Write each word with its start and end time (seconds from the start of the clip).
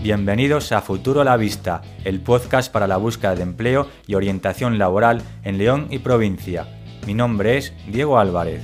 Bienvenidos 0.00 0.70
a 0.70 0.80
Futuro 0.80 1.22
a 1.22 1.24
la 1.24 1.36
Vista, 1.36 1.82
el 2.04 2.20
podcast 2.20 2.70
para 2.70 2.86
la 2.86 2.98
búsqueda 2.98 3.34
de 3.34 3.42
empleo 3.42 3.88
y 4.06 4.14
orientación 4.14 4.78
laboral 4.78 5.22
en 5.42 5.58
León 5.58 5.88
y 5.90 5.98
provincia. 5.98 6.68
Mi 7.04 7.14
nombre 7.14 7.56
es 7.56 7.72
Diego 7.88 8.16
Álvarez. 8.16 8.62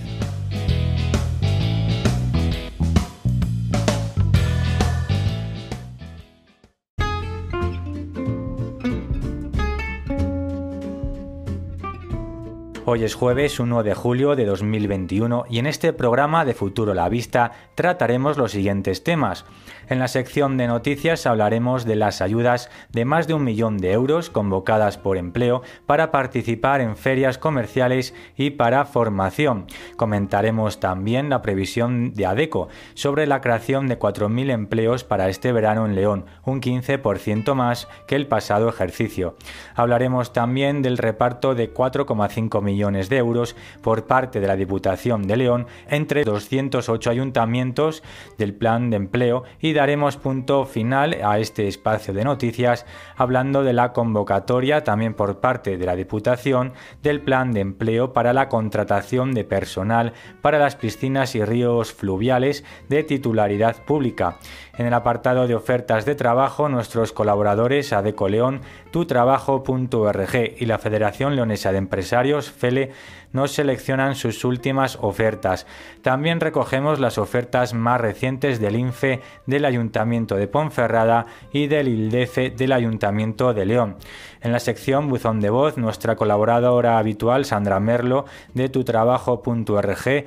Hoy 12.94 13.02
es 13.02 13.16
jueves 13.16 13.58
1 13.58 13.82
de 13.82 13.92
julio 13.92 14.36
de 14.36 14.44
2021 14.44 15.46
y 15.50 15.58
en 15.58 15.66
este 15.66 15.92
programa 15.92 16.44
de 16.44 16.54
Futuro 16.54 16.94
la 16.94 17.08
Vista 17.08 17.50
trataremos 17.74 18.38
los 18.38 18.52
siguientes 18.52 19.02
temas. 19.02 19.44
En 19.88 19.98
la 19.98 20.06
sección 20.06 20.56
de 20.56 20.68
noticias 20.68 21.26
hablaremos 21.26 21.84
de 21.86 21.96
las 21.96 22.22
ayudas 22.22 22.70
de 22.92 23.04
más 23.04 23.26
de 23.26 23.34
un 23.34 23.42
millón 23.42 23.78
de 23.78 23.90
euros 23.90 24.30
convocadas 24.30 24.96
por 24.96 25.16
empleo 25.16 25.62
para 25.86 26.12
participar 26.12 26.80
en 26.80 26.96
ferias 26.96 27.36
comerciales 27.36 28.14
y 28.36 28.50
para 28.50 28.84
formación. 28.84 29.66
Comentaremos 29.96 30.78
también 30.78 31.30
la 31.30 31.42
previsión 31.42 32.14
de 32.14 32.26
ADECO 32.26 32.68
sobre 32.94 33.26
la 33.26 33.40
creación 33.40 33.88
de 33.88 33.98
4.000 33.98 34.52
empleos 34.52 35.02
para 35.02 35.28
este 35.28 35.50
verano 35.50 35.84
en 35.84 35.96
León, 35.96 36.26
un 36.44 36.60
15% 36.60 37.54
más 37.54 37.88
que 38.06 38.14
el 38.14 38.28
pasado 38.28 38.68
ejercicio. 38.68 39.36
Hablaremos 39.74 40.32
también 40.32 40.80
del 40.80 40.96
reparto 40.96 41.56
de 41.56 41.74
4,5 41.74 42.62
millones 42.62 42.83
de 42.84 43.16
euros 43.16 43.56
por 43.80 44.06
parte 44.06 44.40
de 44.40 44.46
la 44.46 44.56
Diputación 44.56 45.22
de 45.26 45.38
León 45.38 45.66
entre 45.88 46.22
208 46.22 47.08
ayuntamientos 47.08 48.02
del 48.36 48.52
plan 48.52 48.90
de 48.90 48.96
empleo 48.96 49.44
y 49.58 49.72
daremos 49.72 50.18
punto 50.18 50.66
final 50.66 51.16
a 51.24 51.38
este 51.38 51.66
espacio 51.66 52.12
de 52.12 52.24
noticias 52.24 52.84
hablando 53.16 53.64
de 53.64 53.72
la 53.72 53.94
convocatoria 53.94 54.84
también 54.84 55.14
por 55.14 55.40
parte 55.40 55.78
de 55.78 55.86
la 55.86 55.96
Diputación 55.96 56.74
del 57.02 57.22
plan 57.22 57.52
de 57.52 57.60
empleo 57.60 58.12
para 58.12 58.34
la 58.34 58.50
contratación 58.50 59.32
de 59.32 59.44
personal 59.44 60.12
para 60.42 60.58
las 60.58 60.76
piscinas 60.76 61.34
y 61.34 61.42
ríos 61.42 61.94
fluviales 61.94 62.64
de 62.90 63.02
titularidad 63.02 63.82
pública. 63.84 64.36
En 64.76 64.86
el 64.86 64.94
apartado 64.94 65.46
de 65.46 65.54
ofertas 65.54 66.04
de 66.04 66.16
trabajo, 66.16 66.68
nuestros 66.68 67.12
colaboradores 67.12 67.92
Adeco 67.92 68.28
León, 68.28 68.60
tutrabajo.org 68.90 70.34
y 70.58 70.66
la 70.66 70.78
Federación 70.78 71.36
Leonesa 71.36 71.70
de 71.70 71.78
Empresarios, 71.78 72.50
FELE, 72.50 72.90
nos 73.32 73.52
seleccionan 73.52 74.16
sus 74.16 74.44
últimas 74.44 74.98
ofertas. 75.00 75.66
También 76.02 76.40
recogemos 76.40 76.98
las 76.98 77.18
ofertas 77.18 77.72
más 77.72 78.00
recientes 78.00 78.60
del 78.60 78.74
INFE 78.76 79.20
del 79.46 79.64
Ayuntamiento 79.64 80.34
de 80.34 80.48
Ponferrada 80.48 81.26
y 81.52 81.68
del 81.68 81.88
ILDEFE 81.88 82.50
del 82.50 82.72
Ayuntamiento 82.72 83.54
de 83.54 83.66
León. 83.66 83.96
En 84.40 84.52
la 84.52 84.60
sección 84.60 85.08
Buzón 85.08 85.40
de 85.40 85.50
Voz, 85.50 85.78
nuestra 85.78 86.16
colaboradora 86.16 86.98
habitual, 86.98 87.44
Sandra 87.44 87.78
Merlo, 87.78 88.24
de 88.54 88.68
tutrabajo.org, 88.68 90.24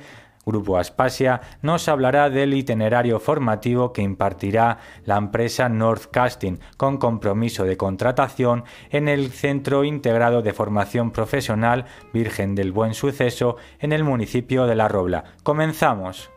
Grupo 0.48 0.78
Aspasia 0.78 1.42
nos 1.60 1.88
hablará 1.88 2.30
del 2.30 2.54
itinerario 2.54 3.20
formativo 3.20 3.92
que 3.92 4.00
impartirá 4.00 4.78
la 5.04 5.18
empresa 5.18 5.68
Northcasting 5.68 6.58
con 6.78 6.96
compromiso 6.96 7.64
de 7.64 7.76
contratación 7.76 8.64
en 8.88 9.08
el 9.08 9.30
Centro 9.30 9.84
Integrado 9.84 10.40
de 10.40 10.54
Formación 10.54 11.10
Profesional 11.10 11.84
Virgen 12.14 12.54
del 12.54 12.72
Buen 12.72 12.94
Suceso 12.94 13.56
en 13.78 13.92
el 13.92 14.04
municipio 14.04 14.66
de 14.66 14.74
La 14.74 14.88
Robla. 14.88 15.24
Comenzamos. 15.42 16.30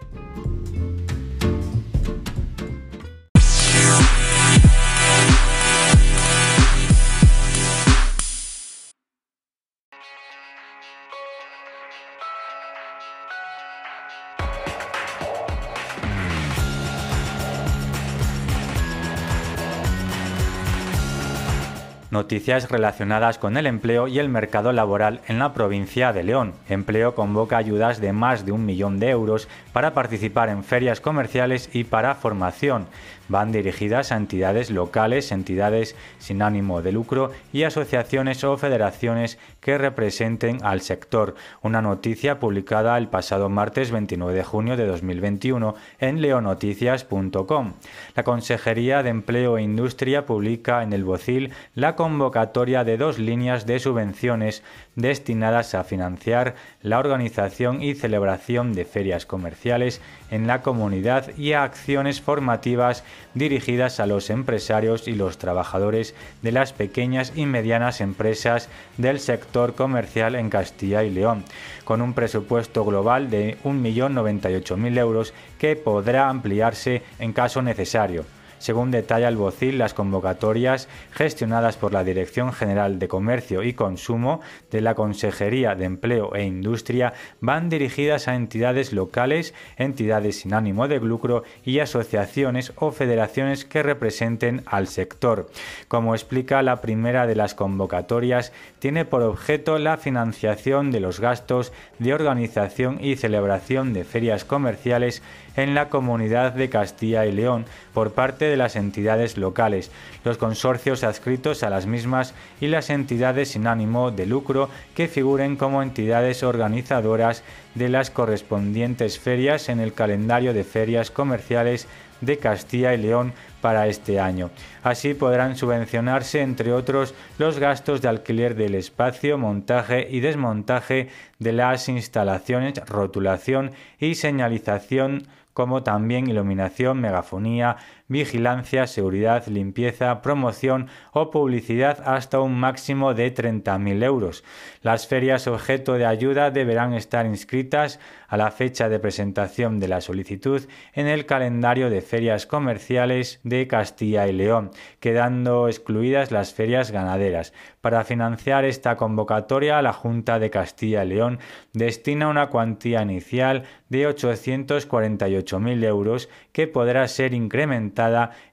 Noticias 22.32 22.72
relacionadas 22.72 23.38
con 23.38 23.58
el 23.58 23.68
empleo 23.68 24.08
y 24.08 24.18
el 24.18 24.30
mercado 24.30 24.72
laboral 24.72 25.20
en 25.28 25.38
la 25.38 25.54
provincia 25.54 26.14
de 26.14 26.24
León. 26.24 26.54
Empleo 26.70 27.14
convoca 27.14 27.58
ayudas 27.58 28.00
de 28.00 28.14
más 28.14 28.46
de 28.46 28.54
un 28.54 28.66
millón 28.66 29.02
de 29.02 29.10
euros 29.10 29.50
para 29.74 29.94
participar 29.94 30.48
en 30.48 30.64
ferias 30.64 31.02
comerciales 31.02 31.70
y 31.74 31.84
para 31.84 32.16
formación 32.16 32.88
van 33.32 33.52
dirigidas 33.52 34.12
a 34.12 34.18
entidades 34.18 34.70
locales, 34.70 35.32
entidades 35.32 35.96
sin 36.20 36.42
ánimo 36.42 36.82
de 36.82 36.92
lucro 36.92 37.32
y 37.52 37.64
asociaciones 37.64 38.44
o 38.44 38.58
federaciones 38.58 39.40
que 39.62 39.78
representen 39.78 40.64
al 40.64 40.82
sector. 40.82 41.36
Una 41.64 41.82
noticia 41.82 42.40
publicada 42.40 42.98
el 42.98 43.08
pasado 43.08 43.50
martes 43.50 43.90
29 43.90 44.34
de 44.34 44.44
junio 44.44 44.78
de 44.78 44.86
2021 44.86 45.76
en 46.00 46.22
leonoticias.com. 46.22 47.74
La 48.16 48.24
Consejería 48.24 49.02
de 49.02 49.10
Empleo 49.10 49.58
e 49.58 49.64
Industria 49.64 50.26
publica 50.26 50.84
en 50.84 50.94
el 50.94 51.06
Bocil 51.06 51.52
la 51.74 51.96
convocatoria 51.96 52.84
de 52.84 52.98
dos 52.98 53.18
líneas 53.18 53.66
de 53.66 53.80
subvenciones 53.80 54.64
destinadas 54.96 55.74
a 55.74 55.84
financiar 55.84 56.56
la 56.82 57.00
organización 57.00 57.82
y 57.82 57.96
celebración 57.96 58.74
de 58.74 58.84
ferias 58.84 59.26
comerciales 59.26 60.02
en 60.30 60.48
la 60.48 60.62
comunidad 60.62 61.36
y 61.38 61.54
a 61.54 61.64
acciones 61.64 62.20
formativas 62.20 63.04
dirigidas 63.34 64.00
a 64.00 64.06
los 64.06 64.30
empresarios 64.30 65.08
y 65.08 65.14
los 65.14 65.38
trabajadores 65.38 66.16
de 66.42 66.52
las 66.52 66.74
pequeñas 66.74 67.34
y 67.36 67.46
medianas 67.46 68.02
empresas 68.02 68.70
del 68.98 69.20
sector 69.20 69.76
comercial 69.76 70.36
en 70.36 70.50
Castilla 70.50 71.04
y 71.04 71.10
León, 71.10 71.44
con 71.84 72.02
un 72.02 72.14
presupuesto 72.14 72.86
global 72.86 73.30
de 73.30 73.58
1.098.000 73.64 74.98
euros 74.98 75.34
que 75.60 75.76
podrá 75.76 76.30
ampliarse 76.30 77.04
en 77.20 77.34
caso 77.34 77.62
necesario. 77.62 78.26
Según 78.62 78.92
detalla 78.92 79.28
el 79.28 79.38
Bocil, 79.38 79.80
las 79.80 79.96
convocatorias 79.96 80.88
gestionadas 81.14 81.78
por 81.78 81.94
la 81.94 82.04
Dirección 82.04 82.54
General 82.54 83.00
de 83.00 83.08
Comercio 83.08 83.64
y 83.64 83.74
Consumo 83.74 84.40
de 84.70 84.82
la 84.82 84.94
Consejería 84.94 85.74
de 85.74 85.86
Empleo 85.86 86.36
e 86.36 86.44
Industria 86.44 87.14
van 87.40 87.70
dirigidas 87.70 88.28
a 88.28 88.36
entidades 88.36 88.94
locales, 88.94 89.56
entidades 89.78 90.42
sin 90.42 90.54
ánimo 90.54 90.88
de 90.88 91.00
lucro 91.00 91.42
y 91.66 91.80
asociaciones 91.80 92.72
o 92.76 92.92
federaciones 92.92 93.66
que 93.66 93.82
representen 93.82 94.62
al 94.68 94.86
sector. 94.86 95.50
Como 95.88 96.14
explica 96.14 96.62
la 96.62 96.82
primera 96.82 97.26
de 97.26 97.36
las 97.36 97.56
convocatorias, 97.56 98.54
tiene 98.78 99.06
por 99.06 99.24
objeto 99.24 99.80
la 99.80 99.98
financiación 99.98 100.92
de 100.92 101.00
los 101.00 101.20
gastos 101.20 101.74
de 101.98 102.14
organización 102.14 103.00
y 103.02 103.16
celebración 103.16 103.92
de 103.94 104.04
ferias 104.04 104.46
comerciales 104.46 105.24
en 105.56 105.76
la 105.76 105.90
comunidad 105.90 106.54
de 106.54 106.70
Castilla 106.70 107.26
y 107.26 107.32
León 107.32 107.66
por 107.94 108.14
parte 108.14 108.46
de 108.46 108.58
las 108.58 108.76
entidades 108.76 109.38
locales, 109.38 109.92
los 110.24 110.38
consorcios 110.38 111.04
adscritos 111.04 111.64
a 111.64 111.70
las 111.70 111.86
mismas 111.86 112.34
y 112.60 112.68
las 112.68 112.90
entidades 112.90 113.50
sin 113.50 113.68
ánimo 113.68 114.12
de 114.12 114.26
lucro 114.26 114.70
que 114.96 115.08
figuren 115.08 115.56
como 115.56 115.82
entidades 115.82 116.44
organizadoras 116.44 117.44
de 117.76 117.90
las 117.90 118.10
correspondientes 118.10 119.20
ferias 119.20 119.70
en 119.70 119.80
el 119.80 119.94
calendario 119.94 120.54
de 120.54 120.64
ferias 120.64 121.12
comerciales 121.12 121.88
de 122.22 122.38
Castilla 122.38 122.94
y 122.94 122.98
León 122.98 123.34
para 123.62 123.88
este 123.88 124.20
año. 124.20 124.52
Así 124.84 125.14
podrán 125.14 125.56
subvencionarse, 125.56 126.42
entre 126.42 126.72
otros, 126.72 127.14
los 127.38 127.60
gastos 127.60 128.02
de 128.02 128.08
alquiler 128.08 128.56
del 128.56 128.76
espacio, 128.76 129.38
montaje 129.38 130.08
y 130.10 130.20
desmontaje 130.20 131.10
de 131.40 131.52
las 131.52 131.90
instalaciones, 131.90 132.74
rotulación 132.88 133.72
y 134.00 134.16
señalización 134.16 135.28
como 135.54 135.84
también 135.84 136.28
iluminación, 136.28 137.00
megafonía, 137.02 137.78
vigilancia, 138.12 138.88
seguridad, 138.88 139.48
limpieza, 139.48 140.22
promoción 140.22 140.90
o 141.14 141.32
publicidad 141.32 142.04
hasta 142.06 142.42
un 142.42 142.60
máximo 142.60 143.14
de 143.14 143.34
30.000 143.34 144.04
euros. 144.04 144.44
Las 144.82 145.08
ferias 145.08 145.48
objeto 145.48 145.94
de 145.94 146.06
ayuda 146.06 146.52
deberán 146.52 146.94
estar 146.94 147.26
inscritas 147.26 148.00
a 148.28 148.36
la 148.36 148.52
fecha 148.52 148.90
de 148.90 149.00
presentación 149.00 149.80
de 149.80 149.88
la 149.88 150.02
solicitud 150.02 150.62
en 150.94 151.08
el 151.08 151.26
calendario 151.26 151.90
de 151.90 152.02
ferias 152.02 152.46
comerciales 152.46 153.40
de 153.44 153.68
Castilla 153.68 154.28
y 154.28 154.34
León, 154.34 154.72
quedando 155.00 155.70
excluidas 155.70 156.32
las 156.32 156.54
ferias 156.54 156.92
ganaderas. 156.92 157.54
Para 157.80 158.04
financiar 158.04 158.66
esta 158.66 158.98
convocatoria, 158.98 159.82
la 159.82 159.94
Junta 159.94 160.38
de 160.38 160.50
Castilla 160.50 161.06
y 161.06 161.10
León 161.10 161.40
destina 161.72 162.28
una 162.28 162.48
cuantía 162.48 163.02
inicial 163.04 163.64
de 163.88 164.08
848.000 164.10 165.84
euros 165.86 166.30
que 166.52 166.68
podrá 166.68 167.08
ser 167.08 167.34
incrementada 167.34 168.01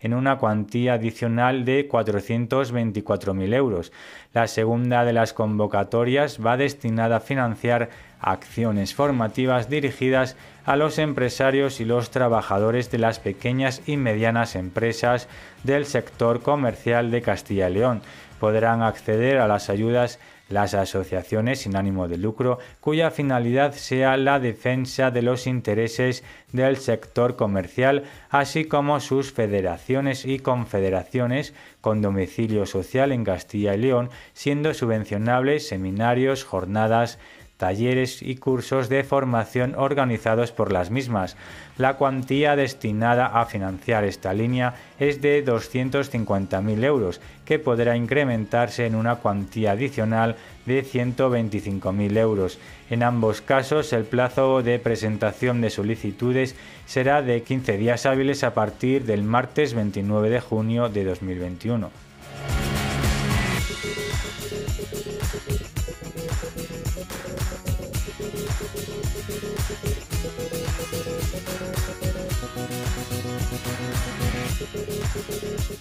en 0.00 0.14
una 0.14 0.38
cuantía 0.38 0.94
adicional 0.94 1.64
de 1.64 1.88
424.000 1.88 3.54
euros. 3.54 3.92
La 4.34 4.46
segunda 4.46 5.04
de 5.04 5.12
las 5.12 5.32
convocatorias 5.32 6.38
va 6.44 6.56
destinada 6.56 7.16
a 7.16 7.20
financiar 7.20 7.90
acciones 8.20 8.94
formativas 8.94 9.70
dirigidas 9.70 10.36
a 10.64 10.76
los 10.76 10.98
empresarios 10.98 11.80
y 11.80 11.84
los 11.84 12.10
trabajadores 12.10 12.90
de 12.90 12.98
las 12.98 13.20
pequeñas 13.20 13.80
y 13.86 13.96
medianas 13.96 14.54
empresas 14.56 15.28
del 15.64 15.86
sector 15.86 16.42
comercial 16.42 17.10
de 17.10 17.22
Castilla 17.22 17.70
y 17.70 17.74
León. 17.74 18.02
Podrán 18.40 18.82
acceder 18.82 19.38
a 19.38 19.48
las 19.48 19.70
ayudas 19.70 20.18
las 20.48 20.74
asociaciones 20.74 21.60
sin 21.60 21.76
ánimo 21.76 22.08
de 22.08 22.16
lucro 22.16 22.58
cuya 22.80 23.10
finalidad 23.10 23.74
sea 23.74 24.16
la 24.16 24.40
defensa 24.40 25.10
de 25.10 25.22
los 25.22 25.46
intereses 25.46 26.24
del 26.52 26.78
sector 26.78 27.36
comercial, 27.36 28.04
así 28.30 28.64
como 28.64 29.00
sus 29.00 29.32
federaciones 29.32 30.24
y 30.24 30.38
confederaciones 30.38 31.54
con 31.80 32.02
domicilio 32.02 32.66
social 32.66 33.12
en 33.12 33.24
Castilla 33.24 33.74
y 33.74 33.78
León, 33.78 34.10
siendo 34.32 34.74
subvencionables 34.74 35.68
seminarios, 35.68 36.44
jornadas, 36.44 37.18
talleres 37.58 38.22
y 38.22 38.36
cursos 38.36 38.88
de 38.88 39.04
formación 39.04 39.74
organizados 39.76 40.52
por 40.52 40.72
las 40.72 40.90
mismas. 40.90 41.36
La 41.76 41.94
cuantía 41.96 42.56
destinada 42.56 43.26
a 43.26 43.44
financiar 43.44 44.04
esta 44.04 44.32
línea 44.32 44.74
es 44.98 45.20
de 45.20 45.44
250.000 45.44 46.84
euros, 46.84 47.20
que 47.44 47.58
podrá 47.58 47.96
incrementarse 47.96 48.86
en 48.86 48.94
una 48.94 49.16
cuantía 49.16 49.72
adicional 49.72 50.36
de 50.64 50.84
125.000 50.84 52.16
euros. 52.16 52.58
En 52.90 53.02
ambos 53.02 53.40
casos, 53.40 53.92
el 53.92 54.04
plazo 54.04 54.62
de 54.62 54.78
presentación 54.78 55.60
de 55.60 55.70
solicitudes 55.70 56.54
será 56.86 57.22
de 57.22 57.42
15 57.42 57.76
días 57.76 58.06
hábiles 58.06 58.44
a 58.44 58.54
partir 58.54 59.04
del 59.04 59.24
martes 59.24 59.74
29 59.74 60.30
de 60.30 60.40
junio 60.40 60.88
de 60.88 61.04
2021. 61.04 62.07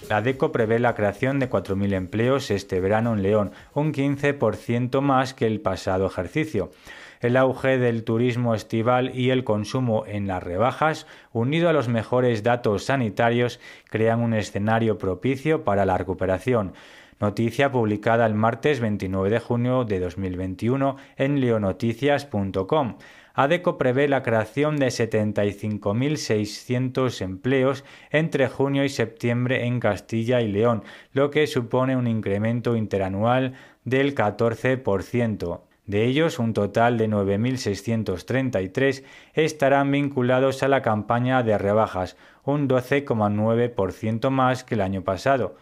La 0.10 0.22
DECO 0.22 0.51
prevé 0.51 0.80
la 0.80 0.95
creación 0.95 1.39
de 1.39 1.50
4.000 1.50 1.94
empleos 1.94 2.50
este 2.50 2.80
verano 2.80 3.13
en 3.13 3.24
León, 3.24 3.51
un 3.74 3.94
15% 3.94 5.01
más 5.01 5.34
que 5.34 5.45
el 5.45 5.60
pasado 5.60 6.06
ejercicio. 6.07 6.72
El 7.19 7.36
auge 7.36 7.78
del 7.78 8.04
turismo 8.04 8.56
estival 8.56 9.12
y 9.13 9.31
el 9.31 9.44
consumo 9.44 10.06
en 10.06 10.28
las 10.28 10.44
rebajas, 10.44 11.07
unido 11.34 11.68
a 11.68 11.74
los 11.74 11.88
mejores 11.88 12.44
datos 12.44 12.86
sanitarios, 12.86 13.60
crean 13.89 14.22
un 14.22 14.34
escenario 14.34 14.98
propicio 14.98 15.63
para 15.63 15.86
la 15.86 15.98
recuperación. 15.98 16.74
Noticia 17.19 17.72
publicada 17.72 18.28
el 18.28 18.36
martes 18.36 18.80
29 18.80 19.31
de 19.31 19.39
junio 19.39 19.84
de 19.84 20.00
2021 20.00 20.98
en 21.18 21.42
leonoticias.com. 21.42 22.98
ADECO 23.39 23.78
prevé 23.78 24.07
la 24.07 24.24
creación 24.24 24.78
de 24.78 24.88
75.600 24.88 27.22
empleos 27.22 27.86
entre 28.10 28.48
junio 28.48 28.84
y 28.84 28.89
septiembre 28.89 29.68
en 29.68 29.80
Castilla 29.80 30.42
y 30.42 30.48
León, 30.48 30.84
lo 31.13 31.30
que 31.30 31.45
supone 31.45 31.95
un 31.95 32.07
incremento 32.07 32.75
interanual 32.75 33.54
del 33.86 34.16
14%. 34.16 35.62
De 35.86 36.06
ellos, 36.06 36.39
un 36.39 36.54
total 36.54 36.98
de 36.98 37.07
9.633 37.07 39.04
estarán 39.36 39.92
vinculados 39.92 40.63
a 40.63 40.68
la 40.68 40.81
campaña 40.81 41.44
de 41.44 41.60
rebajas, 41.60 42.18
un 42.44 42.68
12,9% 42.68 44.31
más 44.31 44.63
que 44.63 44.74
el 44.74 44.81
año 44.81 45.04
pasado. 45.04 45.57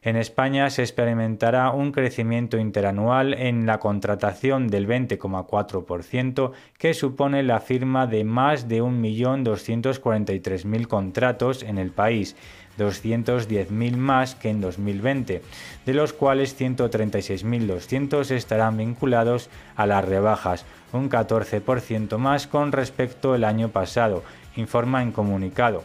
En 0.00 0.14
España 0.14 0.70
se 0.70 0.82
experimentará 0.82 1.72
un 1.72 1.90
crecimiento 1.90 2.56
interanual 2.56 3.34
en 3.34 3.66
la 3.66 3.80
contratación 3.80 4.68
del 4.68 4.86
20,4%, 4.86 6.52
que 6.78 6.94
supone 6.94 7.42
la 7.42 7.58
firma 7.58 8.06
de 8.06 8.22
más 8.22 8.68
de 8.68 8.80
1.243.000 8.80 10.86
contratos 10.86 11.64
en 11.64 11.78
el 11.78 11.90
país, 11.90 12.36
210.000 12.78 13.96
más 13.96 14.36
que 14.36 14.50
en 14.50 14.60
2020, 14.60 15.42
de 15.84 15.94
los 15.94 16.12
cuales 16.12 16.56
136.200 16.58 18.30
estarán 18.30 18.76
vinculados 18.76 19.50
a 19.74 19.86
las 19.86 20.04
rebajas, 20.04 20.64
un 20.92 21.10
14% 21.10 22.18
más 22.18 22.46
con 22.46 22.70
respecto 22.70 23.34
al 23.34 23.42
año 23.42 23.70
pasado, 23.70 24.22
informa 24.54 25.02
en 25.02 25.10
comunicado. 25.10 25.82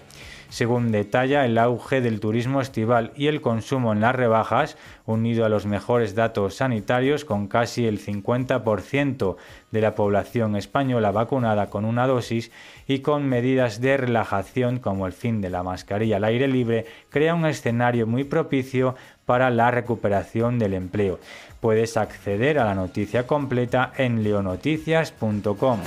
Según 0.53 0.91
detalla, 0.91 1.45
el 1.47 1.57
auge 1.57 2.00
del 2.00 2.19
turismo 2.19 2.61
estival 2.61 3.11
y 3.15 3.25
el 3.25 3.41
consumo 3.41 3.91
en 3.91 4.01
las 4.01 4.15
rebajas, 4.15 4.77
unido 5.07 5.45
a 5.45 5.50
los 5.50 5.65
mejores 5.65 6.13
datos 6.13 6.57
sanitarios, 6.57 7.25
con 7.25 7.47
casi 7.47 7.88
el 7.88 8.00
50% 8.00 9.35
de 9.71 9.81
la 9.81 9.95
población 9.95 10.55
española 10.55 11.09
vacunada 11.09 11.71
con 11.71 11.85
una 11.85 12.05
dosis 12.05 12.51
y 12.88 13.00
con 13.00 13.27
medidas 13.27 13.81
de 13.81 13.97
relajación 13.97 14.77
como 14.77 15.07
el 15.07 15.13
fin 15.13 15.41
de 15.41 15.50
la 15.50 15.63
mascarilla 15.63 16.17
al 16.17 16.23
aire 16.23 16.47
libre, 16.47 16.85
crea 17.09 17.33
un 17.33 17.47
escenario 17.47 18.05
muy 18.05 18.23
propicio 18.23 18.94
para 19.25 19.50
la 19.50 19.71
recuperación 19.71 20.59
del 20.59 20.75
empleo. 20.75 21.19
Puedes 21.61 21.97
acceder 21.97 22.59
a 22.59 22.65
la 22.65 22.75
noticia 22.75 23.25
completa 23.25 23.91
en 23.97 24.21
leonoticias.com. 24.21 25.79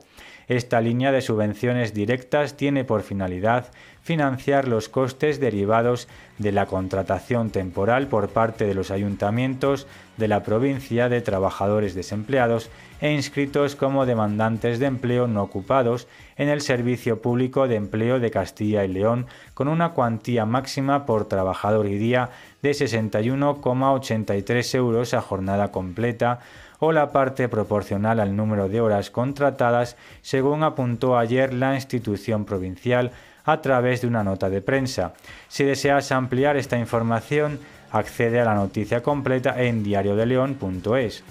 Esta 0.49 0.81
línea 0.81 1.11
de 1.11 1.21
subvenciones 1.21 1.93
directas 1.93 2.57
tiene 2.57 2.83
por 2.83 3.03
finalidad 3.03 3.67
financiar 4.01 4.67
los 4.67 4.89
costes 4.89 5.39
derivados 5.39 6.07
de 6.39 6.51
la 6.51 6.65
contratación 6.65 7.51
temporal 7.51 8.07
por 8.07 8.29
parte 8.29 8.65
de 8.65 8.73
los 8.73 8.89
ayuntamientos 8.89 9.85
de 10.17 10.27
la 10.27 10.41
provincia 10.41 11.07
de 11.07 11.21
trabajadores 11.21 11.93
desempleados 11.93 12.71
e 12.99 13.13
inscritos 13.13 13.75
como 13.75 14.07
demandantes 14.07 14.79
de 14.79 14.87
empleo 14.87 15.27
no 15.27 15.43
ocupados 15.43 16.07
en 16.35 16.49
el 16.49 16.61
Servicio 16.61 17.21
Público 17.21 17.67
de 17.67 17.75
Empleo 17.75 18.19
de 18.19 18.31
Castilla 18.31 18.83
y 18.83 18.87
León 18.87 19.27
con 19.53 19.67
una 19.67 19.91
cuantía 19.91 20.47
máxima 20.47 21.05
por 21.05 21.27
trabajador 21.27 21.85
y 21.85 21.99
día 21.99 22.31
de 22.63 22.71
61,83 22.71 24.75
euros 24.75 25.13
a 25.13 25.21
jornada 25.21 25.71
completa 25.71 26.39
o 26.79 26.91
la 26.91 27.11
parte 27.11 27.49
proporcional 27.49 28.19
al 28.19 28.35
número 28.35 28.69
de 28.69 28.81
horas 28.81 29.09
contratadas, 29.09 29.97
según 30.21 30.63
apuntó 30.63 31.17
ayer 31.17 31.53
la 31.53 31.75
institución 31.75 32.45
provincial 32.45 33.11
a 33.45 33.61
través 33.61 34.01
de 34.01 34.07
una 34.07 34.23
nota 34.23 34.49
de 34.49 34.61
prensa. 34.61 35.13
Si 35.47 35.63
deseas 35.63 36.11
ampliar 36.11 36.57
esta 36.57 36.77
información, 36.77 37.59
accede 37.91 38.39
a 38.39 38.45
la 38.45 38.55
noticia 38.55 39.01
completa 39.01 39.61
en 39.61 39.83
diariodeleon.es. 39.83 41.23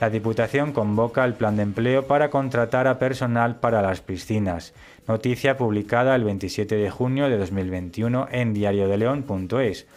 La 0.00 0.10
Diputación 0.10 0.72
convoca 0.72 1.24
el 1.24 1.34
plan 1.34 1.56
de 1.56 1.64
empleo 1.64 2.06
para 2.06 2.30
contratar 2.30 2.86
a 2.86 3.00
personal 3.00 3.56
para 3.56 3.82
las 3.82 4.00
piscinas. 4.00 4.72
Noticia 5.08 5.56
publicada 5.56 6.14
el 6.14 6.22
27 6.22 6.76
de 6.76 6.88
junio 6.88 7.28
de 7.28 7.36
2021 7.36 8.28
en 8.30 8.54
diariodeleon.es. 8.54 9.88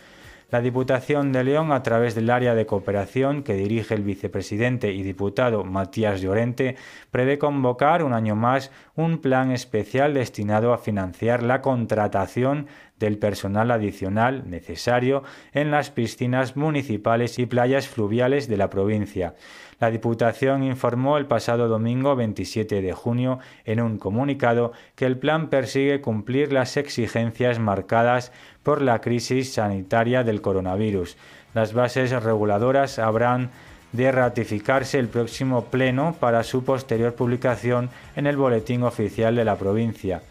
La 0.50 0.60
Diputación 0.60 1.32
de 1.32 1.44
León, 1.44 1.72
a 1.72 1.82
través 1.84 2.14
del 2.16 2.30
área 2.30 2.56
de 2.56 2.66
cooperación 2.66 3.44
que 3.44 3.54
dirige 3.54 3.94
el 3.94 4.02
vicepresidente 4.02 4.92
y 4.92 5.04
diputado 5.04 5.64
Matías 5.64 6.20
Llorente, 6.20 6.76
prevé 7.10 7.38
convocar 7.38 8.04
un 8.04 8.12
año 8.12 8.36
más 8.36 8.72
un 8.96 9.20
plan 9.20 9.52
especial 9.52 10.14
destinado 10.14 10.74
a 10.74 10.80
financiar 10.80 11.42
la 11.42 11.62
contratación 11.62 12.68
del 13.00 13.18
personal 13.18 13.72
adicional 13.72 14.50
necesario 14.50 15.24
en 15.54 15.72
las 15.72 15.90
piscinas 15.90 16.58
municipales 16.58 17.40
y 17.40 17.46
playas 17.46 17.88
fluviales 17.88 18.50
de 18.50 18.58
la 18.58 18.70
provincia. 18.70 19.36
La 19.82 19.90
Diputación 19.90 20.62
informó 20.62 21.18
el 21.18 21.26
pasado 21.26 21.68
domingo 21.68 22.16
27 22.16 22.84
de 22.84 22.94
junio 22.94 23.40
en 23.66 23.82
un 23.82 23.98
comunicado 23.98 24.74
que 24.96 25.08
el 25.08 25.18
plan 25.18 25.50
persigue 25.50 26.02
cumplir 26.02 26.54
las 26.54 26.78
exigencias 26.78 27.58
marcadas 27.58 28.32
por 28.62 28.84
la 28.84 29.02
crisis 29.02 29.54
sanitaria 29.54 30.24
del 30.24 30.40
coronavirus. 30.40 31.18
Las 31.56 31.74
bases 31.74 32.12
reguladoras 32.12 33.00
habrán 33.00 33.50
de 33.92 34.12
ratificarse 34.12 35.00
el 35.00 35.08
próximo 35.08 35.66
pleno 35.66 36.16
para 36.20 36.44
su 36.44 36.64
posterior 36.64 37.16
publicación 37.16 37.90
en 38.16 38.28
el 38.28 38.38
Boletín 38.38 38.84
Oficial 38.84 39.36
de 39.36 39.46
la 39.46 39.56
provincia. 39.56 40.22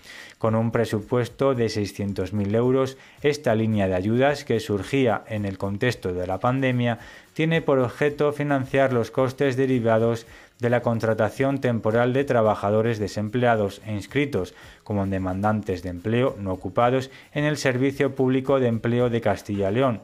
Con 0.41 0.55
un 0.55 0.71
presupuesto 0.71 1.55
de 1.55 1.67
600.000 1.67 2.55
euros, 2.55 2.97
esta 3.21 3.55
línea 3.55 3.89
de 3.89 3.95
ayudas, 3.95 4.47
que 4.47 4.59
surgía 4.59 5.23
en 5.29 5.45
el 5.45 5.59
contexto 5.59 6.15
de 6.15 6.27
la 6.27 6.41
pandemia, 6.41 6.99
tiene 7.35 7.61
por 7.61 7.79
objeto 7.79 8.33
financiar 8.33 8.95
los 8.95 9.11
costes 9.11 9.59
derivados 9.59 10.27
de 10.59 10.71
la 10.71 10.81
contratación 10.81 11.61
temporal 11.61 12.15
de 12.15 12.25
trabajadores 12.25 12.99
desempleados 12.99 13.83
e 13.85 13.93
inscritos 13.93 14.55
como 14.83 15.07
demandantes 15.07 15.83
de 15.83 15.91
empleo 15.91 16.35
no 16.39 16.55
ocupados 16.55 17.11
en 17.35 17.45
el 17.45 17.59
Servicio 17.59 18.15
Público 18.15 18.61
de 18.61 18.69
Empleo 18.69 19.11
de 19.11 19.21
Castilla 19.21 19.71
León. 19.71 20.01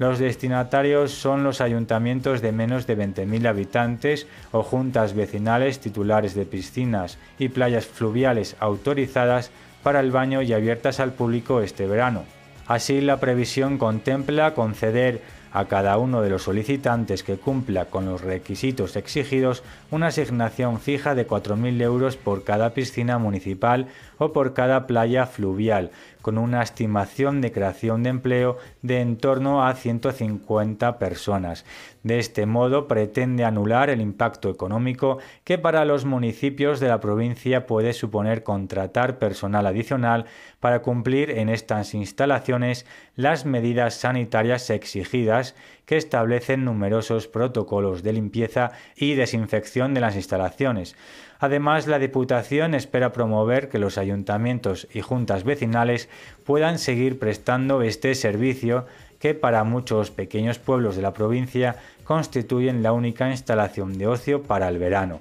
Los 0.00 0.18
destinatarios 0.18 1.12
son 1.12 1.44
los 1.44 1.60
ayuntamientos 1.60 2.40
de 2.40 2.50
menos 2.50 2.88
de 2.88 2.96
20.000 2.96 3.46
habitantes 3.46 4.26
o 4.50 4.64
juntas 4.64 5.14
vecinales 5.14 5.78
titulares 5.78 6.34
de 6.34 6.46
piscinas 6.46 7.18
y 7.38 7.48
playas 7.48 7.86
fluviales 7.86 8.56
autorizadas 8.58 9.52
para 9.82 10.00
el 10.00 10.10
baño 10.10 10.42
y 10.42 10.52
abiertas 10.52 11.00
al 11.00 11.12
público 11.12 11.60
este 11.60 11.86
verano. 11.86 12.24
Así, 12.66 13.00
la 13.00 13.18
previsión 13.18 13.78
contempla 13.78 14.54
conceder 14.54 15.22
a 15.52 15.64
cada 15.66 15.96
uno 15.98 16.20
de 16.20 16.30
los 16.30 16.42
solicitantes 16.42 17.22
que 17.22 17.36
cumpla 17.36 17.86
con 17.86 18.04
los 18.06 18.20
requisitos 18.20 18.96
exigidos 18.96 19.62
una 19.90 20.08
asignación 20.08 20.78
fija 20.78 21.14
de 21.14 21.26
4.000 21.26 21.80
euros 21.82 22.16
por 22.16 22.44
cada 22.44 22.74
piscina 22.74 23.18
municipal 23.18 23.86
o 24.18 24.32
por 24.32 24.52
cada 24.52 24.86
playa 24.86 25.26
fluvial, 25.26 25.90
con 26.28 26.36
una 26.36 26.62
estimación 26.62 27.40
de 27.40 27.52
creación 27.52 28.02
de 28.02 28.10
empleo 28.10 28.58
de 28.82 29.00
en 29.00 29.16
torno 29.16 29.66
a 29.66 29.72
150 29.72 30.98
personas. 30.98 31.64
De 32.02 32.18
este 32.18 32.44
modo 32.44 32.86
pretende 32.86 33.46
anular 33.46 33.88
el 33.88 34.02
impacto 34.02 34.50
económico 34.50 35.20
que 35.44 35.56
para 35.56 35.86
los 35.86 36.04
municipios 36.04 36.80
de 36.80 36.88
la 36.88 37.00
provincia 37.00 37.66
puede 37.66 37.94
suponer 37.94 38.42
contratar 38.42 39.18
personal 39.18 39.66
adicional 39.66 40.26
para 40.60 40.82
cumplir 40.82 41.30
en 41.30 41.48
estas 41.48 41.94
instalaciones 41.94 42.84
las 43.16 43.46
medidas 43.46 43.94
sanitarias 43.94 44.68
exigidas 44.68 45.54
que 45.86 45.96
establecen 45.96 46.66
numerosos 46.66 47.26
protocolos 47.26 48.02
de 48.02 48.12
limpieza 48.12 48.72
y 48.96 49.14
desinfección 49.14 49.94
de 49.94 50.02
las 50.02 50.14
instalaciones. 50.14 50.94
Además, 51.40 51.86
la 51.86 51.98
Diputación 51.98 52.74
espera 52.74 53.12
promover 53.12 53.68
que 53.68 53.78
los 53.78 53.96
ayuntamientos 53.96 54.88
y 54.92 55.02
juntas 55.02 55.44
vecinales 55.44 56.08
puedan 56.44 56.78
seguir 56.78 57.18
prestando 57.18 57.82
este 57.82 58.14
servicio 58.14 58.86
que 59.20 59.34
para 59.34 59.64
muchos 59.64 60.10
pequeños 60.10 60.58
pueblos 60.58 60.96
de 60.96 61.02
la 61.02 61.12
provincia 61.12 61.76
constituyen 62.04 62.82
la 62.82 62.92
única 62.92 63.30
instalación 63.30 63.98
de 63.98 64.06
ocio 64.06 64.42
para 64.42 64.68
el 64.68 64.78
verano. 64.78 65.20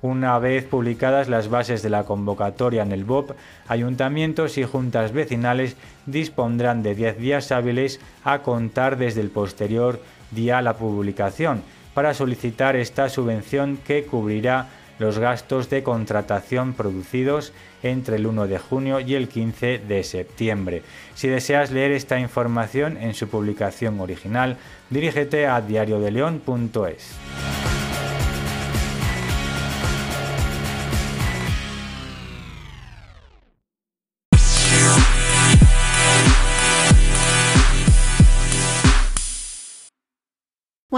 Una 0.00 0.38
vez 0.38 0.64
publicadas 0.64 1.28
las 1.28 1.48
bases 1.48 1.82
de 1.82 1.90
la 1.90 2.04
convocatoria 2.04 2.82
en 2.82 2.92
el 2.92 3.04
BOP, 3.04 3.32
ayuntamientos 3.66 4.56
y 4.56 4.64
juntas 4.64 5.12
vecinales 5.12 5.76
dispondrán 6.06 6.82
de 6.82 6.94
10 6.94 7.18
días 7.18 7.50
hábiles 7.50 8.00
a 8.22 8.40
contar 8.40 8.96
desde 8.96 9.20
el 9.20 9.30
posterior 9.30 10.00
día 10.30 10.58
a 10.58 10.62
la 10.62 10.74
publicación 10.74 11.62
para 11.94 12.14
solicitar 12.14 12.76
esta 12.76 13.08
subvención 13.08 13.76
que 13.78 14.04
cubrirá 14.04 14.68
los 14.98 15.18
gastos 15.18 15.70
de 15.70 15.82
contratación 15.82 16.74
producidos 16.74 17.52
entre 17.82 18.16
el 18.16 18.26
1 18.26 18.46
de 18.46 18.58
junio 18.58 19.00
y 19.00 19.14
el 19.14 19.28
15 19.28 19.78
de 19.78 20.02
septiembre. 20.02 20.82
Si 21.14 21.28
deseas 21.28 21.70
leer 21.70 21.92
esta 21.92 22.18
información 22.18 22.96
en 22.96 23.14
su 23.14 23.28
publicación 23.28 24.00
original, 24.00 24.56
dirígete 24.90 25.46
a 25.46 25.60
diariodeleon.es. 25.60 27.67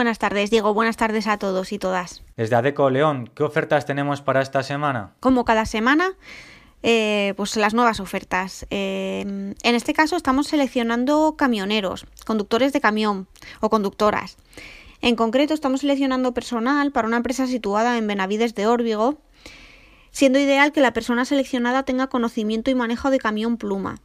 Buenas 0.01 0.19
tardes, 0.19 0.51
Diego. 0.51 0.73
Buenas 0.73 0.97
tardes 0.97 1.27
a 1.27 1.37
todos 1.37 1.75
y 1.75 1.79
todas. 1.79 2.23
Desde 2.35 2.57
Adeco 2.57 2.89
León, 2.89 3.31
¿qué 3.35 3.43
ofertas 3.43 3.85
tenemos 3.85 4.23
para 4.23 4.41
esta 4.41 4.63
semana? 4.63 5.13
Como 5.21 5.45
cada 5.45 5.67
semana, 5.67 6.15
eh, 6.83 7.35
pues 7.37 7.55
las 7.57 7.75
nuevas 7.75 8.01
ofertas. 8.01 8.67
Eh, 8.71 9.21
en 9.21 9.75
este 9.75 9.93
caso 9.93 10.17
estamos 10.17 10.47
seleccionando 10.47 11.35
camioneros, 11.37 12.07
conductores 12.25 12.73
de 12.73 12.81
camión 12.81 13.29
o 13.61 13.69
conductoras. 13.69 14.39
En 15.03 15.17
concreto 15.17 15.53
estamos 15.53 15.83
seleccionando 15.83 16.33
personal 16.33 16.93
para 16.93 17.07
una 17.07 17.19
empresa 17.19 17.47
situada 17.47 17.99
en 17.99 18.07
Benavides 18.07 18.55
de 18.55 18.67
Órbigo, 18.67 19.21
siendo 20.13 20.39
ideal 20.39 20.73
que 20.73 20.81
la 20.81 20.95
persona 20.95 21.27
seleccionada 21.27 21.83
tenga 21.83 22.07
conocimiento 22.07 22.71
y 22.71 22.75
manejo 22.75 23.11
de 23.11 23.19
camión 23.19 23.59
pluma. 23.59 24.01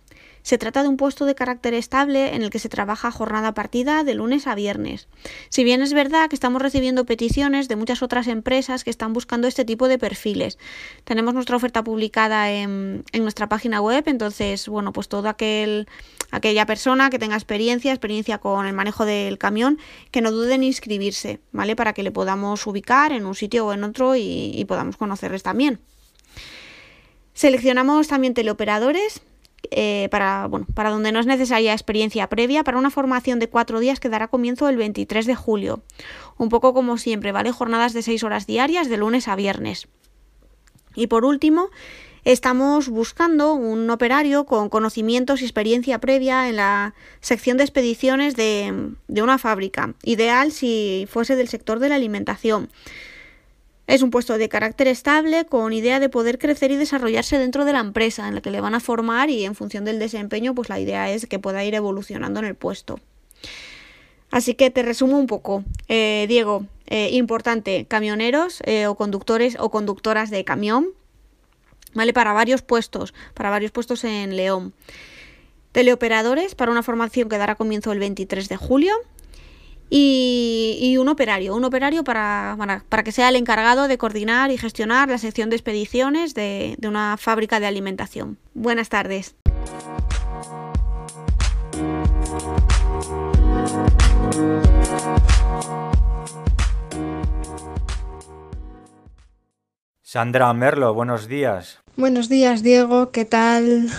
Se 0.45 0.59
trata 0.59 0.83
de 0.83 0.89
un 0.89 0.95
puesto 0.95 1.25
de 1.25 1.33
carácter 1.33 1.73
estable 1.73 2.35
en 2.35 2.43
el 2.43 2.51
que 2.51 2.59
se 2.59 2.69
trabaja 2.69 3.09
jornada 3.09 3.55
partida 3.55 4.03
de 4.03 4.13
lunes 4.13 4.45
a 4.45 4.53
viernes. 4.53 5.07
Si 5.49 5.63
bien 5.63 5.81
es 5.81 5.91
verdad 5.91 6.29
que 6.29 6.35
estamos 6.35 6.61
recibiendo 6.61 7.03
peticiones 7.03 7.67
de 7.67 7.75
muchas 7.75 8.03
otras 8.03 8.27
empresas 8.27 8.83
que 8.83 8.91
están 8.91 9.11
buscando 9.11 9.47
este 9.47 9.65
tipo 9.65 9.87
de 9.87 9.97
perfiles. 9.97 10.59
Tenemos 11.03 11.33
nuestra 11.33 11.55
oferta 11.55 11.83
publicada 11.83 12.51
en, 12.51 13.03
nuestra 13.11 13.49
página 13.49 13.81
web, 13.81 14.03
entonces, 14.05 14.67
bueno, 14.67 14.93
pues 14.93 15.07
todo 15.07 15.29
aquel 15.29 15.87
aquella 16.29 16.67
persona 16.67 17.09
que 17.09 17.17
tenga 17.17 17.33
experiencia, 17.33 17.91
experiencia 17.91 18.37
con 18.37 18.67
el 18.67 18.73
manejo 18.73 19.03
del 19.03 19.39
camión, 19.39 19.79
que 20.11 20.21
no 20.21 20.29
dude 20.29 20.53
en 20.53 20.63
inscribirse, 20.63 21.39
¿vale? 21.53 21.75
Para 21.75 21.93
que 21.93 22.03
le 22.03 22.11
podamos 22.11 22.67
ubicar 22.67 23.13
en 23.13 23.25
un 23.25 23.33
sitio 23.33 23.65
o 23.65 23.73
en 23.73 23.83
otro 23.83 24.15
y 24.15 24.63
podamos 24.67 24.95
conocerles 24.95 25.41
también. 25.41 25.79
Seleccionamos 27.33 28.07
también 28.07 28.35
teleoperadores 28.35 29.23
eh, 29.71 30.07
para, 30.11 30.47
bueno, 30.47 30.65
para 30.73 30.89
donde 30.89 31.11
no 31.11 31.19
es 31.19 31.25
necesaria 31.25 31.73
experiencia 31.73 32.27
previa, 32.27 32.63
para 32.63 32.77
una 32.77 32.91
formación 32.91 33.39
de 33.39 33.49
cuatro 33.49 33.79
días 33.79 33.99
que 33.99 34.09
dará 34.09 34.27
comienzo 34.27 34.69
el 34.69 34.77
23 34.77 35.25
de 35.25 35.35
julio. 35.35 35.83
Un 36.37 36.49
poco 36.49 36.73
como 36.73 36.97
siempre, 36.97 37.31
¿vale? 37.31 37.51
Jornadas 37.51 37.93
de 37.93 38.01
seis 38.01 38.23
horas 38.23 38.47
diarias 38.47 38.89
de 38.89 38.97
lunes 38.97 39.27
a 39.27 39.35
viernes. 39.35 39.87
Y 40.95 41.07
por 41.07 41.25
último, 41.25 41.69
estamos 42.23 42.89
buscando 42.89 43.53
un 43.53 43.89
operario 43.89 44.45
con 44.45 44.69
conocimientos 44.69 45.41
y 45.41 45.45
experiencia 45.45 45.99
previa 45.99 46.49
en 46.49 46.55
la 46.55 46.95
sección 47.19 47.57
de 47.57 47.63
expediciones 47.63 48.35
de, 48.35 48.93
de 49.07 49.21
una 49.21 49.37
fábrica, 49.37 49.93
ideal 50.03 50.51
si 50.51 51.07
fuese 51.09 51.35
del 51.35 51.49
sector 51.49 51.79
de 51.79 51.89
la 51.89 51.95
alimentación. 51.95 52.69
Es 53.87 54.01
un 54.01 54.09
puesto 54.09 54.37
de 54.37 54.49
carácter 54.49 54.87
estable 54.87 55.45
con 55.45 55.71
idea 55.71 55.99
de 55.99 56.09
poder 56.09 56.39
crecer 56.39 56.71
y 56.71 56.75
desarrollarse 56.75 57.37
dentro 57.37 57.65
de 57.65 57.73
la 57.73 57.79
empresa 57.79 58.27
en 58.27 58.35
la 58.35 58.41
que 58.41 58.49
le 58.49 58.61
van 58.61 58.73
a 58.73 58.79
formar 58.79 59.29
y 59.29 59.45
en 59.45 59.53
función 59.53 59.85
del 59.85 59.99
desempeño 59.99 60.55
pues 60.55 60.69
la 60.69 60.79
idea 60.79 61.11
es 61.11 61.27
que 61.27 61.37
pueda 61.37 61.63
ir 61.63 61.75
evolucionando 61.75 62.39
en 62.39 62.45
el 62.47 62.55
puesto. 62.55 62.99
Así 64.31 64.55
que 64.55 64.71
te 64.71 64.81
resumo 64.81 65.19
un 65.19 65.27
poco. 65.27 65.63
Eh, 65.87 66.25
Diego, 66.27 66.65
eh, 66.87 67.09
importante, 67.11 67.85
camioneros 67.85 68.61
eh, 68.65 68.87
o 68.87 68.95
conductores 68.95 69.55
o 69.59 69.69
conductoras 69.69 70.31
de 70.31 70.43
camión, 70.43 70.87
¿vale? 71.93 72.11
Para 72.11 72.33
varios 72.33 72.63
puestos, 72.63 73.13
para 73.35 73.51
varios 73.51 73.71
puestos 73.71 74.03
en 74.03 74.35
León. 74.35 74.73
Teleoperadores 75.71 76.55
para 76.55 76.71
una 76.71 76.83
formación 76.83 77.29
que 77.29 77.37
dará 77.37 77.55
comienzo 77.55 77.91
el 77.91 77.99
23 77.99 78.49
de 78.49 78.57
julio 78.57 78.93
y, 79.89 80.97
un 80.99 81.07
operario, 81.07 81.55
un 81.55 81.63
operario 81.63 82.03
para, 82.03 82.57
para, 82.89 83.03
que 83.03 83.11
sea 83.11 83.29
el 83.29 83.35
encargado 83.35 83.87
de 83.87 83.97
coordinar 83.97 84.51
y 84.51 84.57
gestionar 84.57 85.09
la 85.09 85.17
sección 85.17 85.49
de 85.49 85.55
expediciones 85.55 86.33
de, 86.33 86.75
de 86.77 86.87
una 86.87 87.17
fábrica 87.17 87.59
de 87.59 87.67
alimentación. 87.67 88.37
Buenas 88.53 88.89
tardes. 88.89 89.35
Sandra 100.01 100.53
Merlo, 100.53 100.93
buenos 100.93 101.27
días. 101.27 101.79
Buenos 101.97 102.29
días, 102.29 102.63
Diego, 102.63 103.11
¿qué 103.11 103.25
tal? 103.25 103.89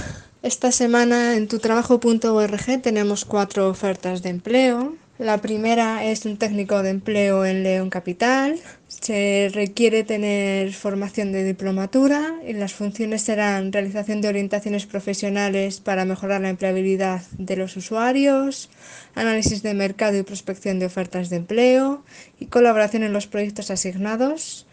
Esta 0.43 0.73
semana 0.73 1.35
en 1.35 1.49
tutrabajo.org 1.49 2.83
tenemos 2.83 3.25
cuatro 3.25 3.69
ofertas 3.69 4.23
de 4.23 4.31
empleo. 4.31 4.95
La 5.19 5.39
primera 5.39 6.05
es 6.05 6.27
un 6.27 6.37
técnico 6.37 6.83
de 6.83 6.91
empleo 6.91 7.47
en 7.47 7.63
León 7.63 7.89
Capital. 7.89 8.61
Se 8.87 9.51
requiere 9.51 10.05
tener 10.05 10.75
formación 10.75 11.33
de 11.33 11.43
diplomatura 11.43 12.35
y 12.47 12.53
las 12.53 12.75
funciones 12.75 13.23
serán 13.23 13.73
realización 13.73 14.21
de 14.21 14.29
orientaciones 14.29 14.85
profesionales 14.85 15.81
para 15.81 16.05
mejorar 16.05 16.43
la 16.43 16.51
empleabilidad 16.51 17.23
de 17.39 17.57
los 17.57 17.79
usuarios, 17.79 18.69
análisis 19.15 19.63
de 19.63 19.73
mercado 19.73 20.19
y 20.19 20.23
prospección 20.23 20.79
de 20.79 20.87
ofertas 20.87 21.31
de 21.31 21.37
empleo 21.37 22.05
y 22.39 22.47
colaboración 22.47 23.03
en 23.03 23.15
los 23.15 23.27
proyectos 23.27 23.71
asignados, 23.71 24.66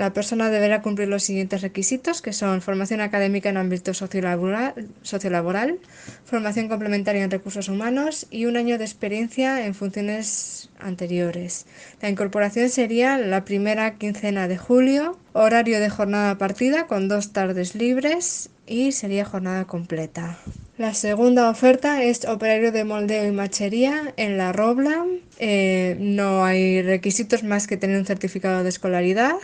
la 0.00 0.14
persona 0.14 0.48
deberá 0.48 0.80
cumplir 0.80 1.08
los 1.08 1.24
siguientes 1.24 1.60
requisitos, 1.60 2.22
que 2.22 2.32
son 2.32 2.62
formación 2.62 3.02
académica 3.02 3.50
en 3.50 3.58
ámbito 3.58 3.92
sociolaboral, 3.92 4.72
sociolaboral, 5.02 5.78
formación 6.24 6.68
complementaria 6.68 7.22
en 7.22 7.30
recursos 7.30 7.68
humanos 7.68 8.26
y 8.30 8.46
un 8.46 8.56
año 8.56 8.78
de 8.78 8.84
experiencia 8.84 9.66
en 9.66 9.74
funciones 9.74 10.70
anteriores. 10.78 11.66
La 12.00 12.08
incorporación 12.08 12.70
sería 12.70 13.18
la 13.18 13.44
primera 13.44 13.96
quincena 13.96 14.48
de 14.48 14.56
julio, 14.56 15.18
horario 15.34 15.78
de 15.80 15.90
jornada 15.90 16.38
partida 16.38 16.86
con 16.86 17.08
dos 17.08 17.34
tardes 17.34 17.74
libres 17.74 18.48
y 18.66 18.92
sería 18.92 19.26
jornada 19.26 19.66
completa. 19.66 20.38
La 20.78 20.94
segunda 20.94 21.50
oferta 21.50 22.02
es 22.02 22.24
operario 22.24 22.72
de 22.72 22.84
moldeo 22.84 23.28
y 23.28 23.32
machería 23.32 24.14
en 24.16 24.38
La 24.38 24.54
Robla. 24.54 25.04
Eh, 25.38 25.98
no 26.00 26.42
hay 26.42 26.80
requisitos 26.80 27.42
más 27.42 27.66
que 27.66 27.76
tener 27.76 27.98
un 27.98 28.06
certificado 28.06 28.62
de 28.62 28.70
escolaridad 28.70 29.34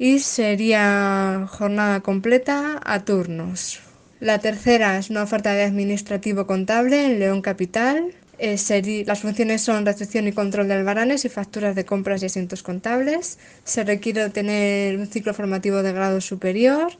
y 0.00 0.20
sería 0.20 1.46
jornada 1.50 2.00
completa 2.00 2.80
a 2.82 3.04
turnos. 3.04 3.80
La 4.18 4.38
tercera 4.38 4.96
es 4.96 5.10
una 5.10 5.22
oferta 5.22 5.52
de 5.52 5.62
administrativo 5.62 6.46
contable 6.46 7.04
en 7.04 7.18
León 7.18 7.42
Capital. 7.42 8.14
Eh, 8.38 8.56
las 9.06 9.20
funciones 9.20 9.60
son 9.60 9.84
recepción 9.84 10.26
y 10.26 10.32
control 10.32 10.68
de 10.68 10.74
albaranes 10.74 11.26
y 11.26 11.28
facturas 11.28 11.76
de 11.76 11.84
compras 11.84 12.22
y 12.22 12.26
asientos 12.26 12.62
contables. 12.62 13.38
Se 13.64 13.84
requiere 13.84 14.30
tener 14.30 14.96
un 14.96 15.06
ciclo 15.06 15.34
formativo 15.34 15.82
de 15.82 15.92
grado 15.92 16.22
superior 16.22 16.92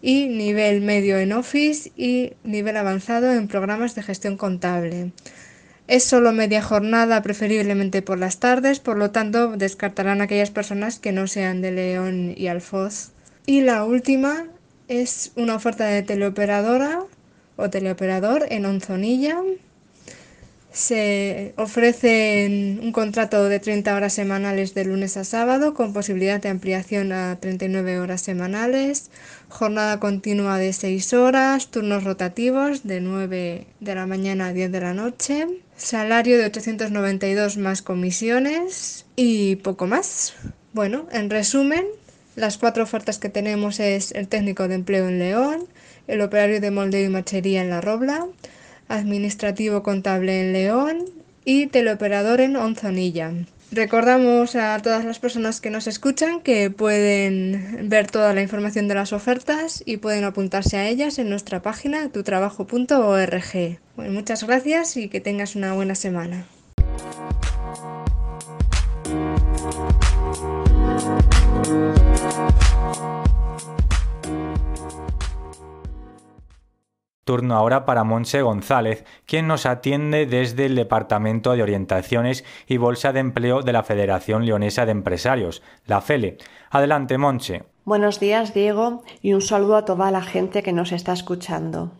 y 0.00 0.28
nivel 0.28 0.80
medio 0.80 1.18
en 1.18 1.34
Office 1.34 1.92
y 1.94 2.32
nivel 2.42 2.78
avanzado 2.78 3.34
en 3.34 3.48
programas 3.48 3.94
de 3.94 4.02
gestión 4.02 4.38
contable. 4.38 5.12
Es 5.88 6.02
solo 6.02 6.32
media 6.32 6.62
jornada, 6.62 7.22
preferiblemente 7.22 8.02
por 8.02 8.18
las 8.18 8.40
tardes, 8.40 8.80
por 8.80 8.96
lo 8.96 9.12
tanto 9.12 9.56
descartarán 9.56 10.20
aquellas 10.20 10.50
personas 10.50 10.98
que 10.98 11.12
no 11.12 11.28
sean 11.28 11.62
de 11.62 11.70
León 11.70 12.34
y 12.36 12.48
Alfoz. 12.48 13.10
Y 13.46 13.60
la 13.60 13.84
última 13.84 14.48
es 14.88 15.30
una 15.36 15.54
oferta 15.54 15.86
de 15.86 16.02
teleoperadora 16.02 17.04
o 17.54 17.70
teleoperador 17.70 18.46
en 18.50 18.66
Onzonilla. 18.66 19.40
Se 20.76 21.54
ofrece 21.56 22.46
un 22.82 22.92
contrato 22.92 23.48
de 23.48 23.60
30 23.60 23.96
horas 23.96 24.12
semanales 24.12 24.74
de 24.74 24.84
lunes 24.84 25.16
a 25.16 25.24
sábado 25.24 25.72
con 25.72 25.94
posibilidad 25.94 26.38
de 26.38 26.50
ampliación 26.50 27.12
a 27.12 27.40
39 27.40 27.98
horas 27.98 28.20
semanales, 28.20 29.10
jornada 29.48 29.98
continua 30.00 30.58
de 30.58 30.74
6 30.74 31.14
horas, 31.14 31.68
turnos 31.68 32.04
rotativos 32.04 32.86
de 32.86 33.00
9 33.00 33.66
de 33.80 33.94
la 33.94 34.06
mañana 34.06 34.48
a 34.48 34.52
10 34.52 34.70
de 34.70 34.80
la 34.82 34.92
noche 34.92 35.46
salario 35.78 36.36
de 36.36 36.44
892 36.44 37.56
más 37.56 37.80
comisiones 37.80 39.06
y 39.16 39.56
poco 39.56 39.86
más. 39.86 40.34
Bueno, 40.74 41.06
en 41.10 41.30
resumen, 41.30 41.86
las 42.34 42.58
cuatro 42.58 42.82
ofertas 42.82 43.18
que 43.18 43.30
tenemos 43.30 43.80
es 43.80 44.12
el 44.12 44.28
técnico 44.28 44.68
de 44.68 44.74
empleo 44.74 45.08
en 45.08 45.18
León, 45.18 45.66
el 46.06 46.20
operario 46.20 46.60
de 46.60 46.70
moldeo 46.70 47.06
y 47.06 47.08
machería 47.08 47.62
en 47.62 47.70
La 47.70 47.80
Robla, 47.80 48.26
administrativo 48.88 49.82
contable 49.82 50.40
en 50.40 50.52
León 50.52 51.04
y 51.44 51.66
teleoperador 51.66 52.40
en 52.40 52.56
Onzonilla. 52.56 53.32
Recordamos 53.72 54.54
a 54.54 54.80
todas 54.80 55.04
las 55.04 55.18
personas 55.18 55.60
que 55.60 55.70
nos 55.70 55.88
escuchan 55.88 56.40
que 56.40 56.70
pueden 56.70 57.88
ver 57.88 58.08
toda 58.08 58.32
la 58.32 58.42
información 58.42 58.86
de 58.86 58.94
las 58.94 59.12
ofertas 59.12 59.82
y 59.84 59.96
pueden 59.96 60.24
apuntarse 60.24 60.76
a 60.76 60.88
ellas 60.88 61.18
en 61.18 61.28
nuestra 61.28 61.62
página 61.62 62.08
tutrabajo.org. 62.08 63.78
Bueno, 63.96 64.12
muchas 64.12 64.46
gracias 64.46 64.96
y 64.96 65.08
que 65.08 65.20
tengas 65.20 65.56
una 65.56 65.72
buena 65.72 65.96
semana. 65.96 66.46
Turno 77.26 77.56
ahora 77.56 77.84
para 77.84 78.04
Monse 78.04 78.40
González, 78.40 79.04
quien 79.26 79.48
nos 79.48 79.66
atiende 79.66 80.26
desde 80.26 80.66
el 80.66 80.76
Departamento 80.76 81.52
de 81.54 81.62
Orientaciones 81.64 82.44
y 82.68 82.76
Bolsa 82.76 83.12
de 83.12 83.18
Empleo 83.18 83.62
de 83.62 83.72
la 83.72 83.82
Federación 83.82 84.46
Leonesa 84.46 84.86
de 84.86 84.92
Empresarios, 84.92 85.60
la 85.86 86.00
FELE. 86.00 86.38
Adelante, 86.70 87.18
Monse. 87.18 87.64
Buenos 87.84 88.20
días, 88.20 88.54
Diego, 88.54 89.02
y 89.22 89.32
un 89.32 89.42
saludo 89.42 89.74
a 89.74 89.84
toda 89.84 90.12
la 90.12 90.22
gente 90.22 90.62
que 90.62 90.72
nos 90.72 90.92
está 90.92 91.12
escuchando. 91.12 91.90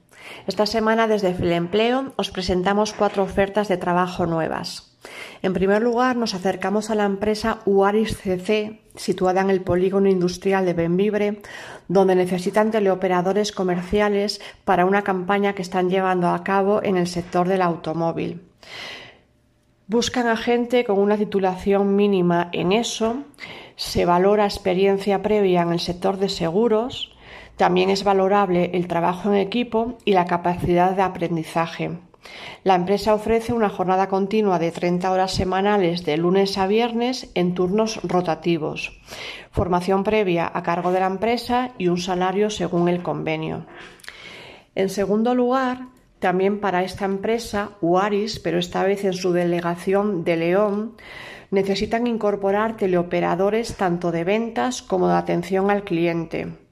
Esta 0.47 0.65
semana 0.65 1.09
desde 1.09 1.35
FELE 1.35 1.57
Empleo 1.57 2.13
os 2.17 2.31
presentamos 2.31 2.93
cuatro 2.93 3.25
ofertas 3.25 3.67
de 3.67 3.79
trabajo 3.79 4.27
nuevas. 4.27 4.96
En 5.43 5.53
primer 5.53 5.83
lugar, 5.83 6.17
nos 6.17 6.35
acercamos 6.35 6.91
a 6.91 6.95
la 6.95 7.05
empresa 7.05 7.61
Uaris 7.67 8.17
CC, 8.17 8.81
situada 8.95 9.41
en 9.41 9.51
el 9.51 9.61
polígono 9.61 10.09
industrial 10.09 10.65
de 10.65 10.75
Benvibre, 10.75 11.41
donde 11.89 12.15
necesitan 12.15 12.71
teleoperadores 12.71 13.53
comerciales 13.53 14.41
para 14.65 14.87
una 14.87 15.03
campaña 15.03 15.55
que 15.55 15.63
están 15.63 15.91
llevando 15.91 16.29
a 16.29 16.43
cabo 16.43 16.83
en 16.83 16.97
el 16.97 17.07
sector 17.07 17.49
del 17.49 17.63
automóvil. 17.63 18.43
Buscan 19.89 20.27
a 20.27 20.37
gente 20.37 20.85
con 20.85 20.99
una 20.99 21.17
titulación 21.17 21.95
mínima 21.95 22.49
en 22.53 22.73
eso, 22.73 23.23
se 23.77 24.05
valora 24.05 24.45
experiencia 24.45 25.23
previa 25.23 25.63
en 25.63 25.73
el 25.73 25.81
sector 25.81 26.17
de 26.17 26.29
seguros, 26.29 27.13
también 27.57 27.91
es 27.91 28.03
valorable 28.03 28.71
el 28.75 28.89
trabajo 28.89 29.31
en 29.31 29.37
equipo 29.37 29.97
y 30.05 30.13
la 30.13 30.27
capacidad 30.27 30.93
de 30.93 31.03
aprendizaje. 31.03 31.99
La 32.65 32.75
empresa 32.75 33.15
ofrece 33.15 33.53
una 33.53 33.69
jornada 33.69 34.09
continua 34.09 34.59
de 34.59 34.73
30 34.73 35.11
horas 35.11 35.33
semanales 35.33 36.05
de 36.05 36.17
lunes 36.17 36.59
a 36.59 36.67
viernes 36.67 37.31
en 37.35 37.55
turnos 37.55 38.01
rotativos, 38.03 39.01
formación 39.53 40.03
previa 40.03 40.51
a 40.53 40.63
cargo 40.63 40.91
de 40.93 41.01
la 41.01 41.07
empresa 41.07 41.71
y 41.79 41.89
un 41.89 41.99
salario 41.99 42.51
según 42.51 42.89
el 42.89 43.03
convenio. 43.03 43.67
En 44.75 44.89
segundo 44.89 45.35
lugar, 45.35 45.87
también 46.19 46.61
para 46.61 46.83
esta 46.83 47.05
empresa, 47.05 47.71
UARIS, 47.81 48.41
pero 48.41 48.59
esta 48.59 48.83
vez 48.83 49.05
en 49.05 49.13
su 49.13 49.33
delegación 49.33 50.25
de 50.25 50.37
León, 50.37 50.97
necesitan 51.51 52.07
incorporar 52.07 52.77
teleoperadores 52.77 53.77
tanto 53.77 54.11
de 54.11 54.25
ventas 54.25 54.83
como 54.83 55.09
de 55.09 55.15
atención 55.15 55.71
al 55.71 55.85
cliente. 55.85 56.66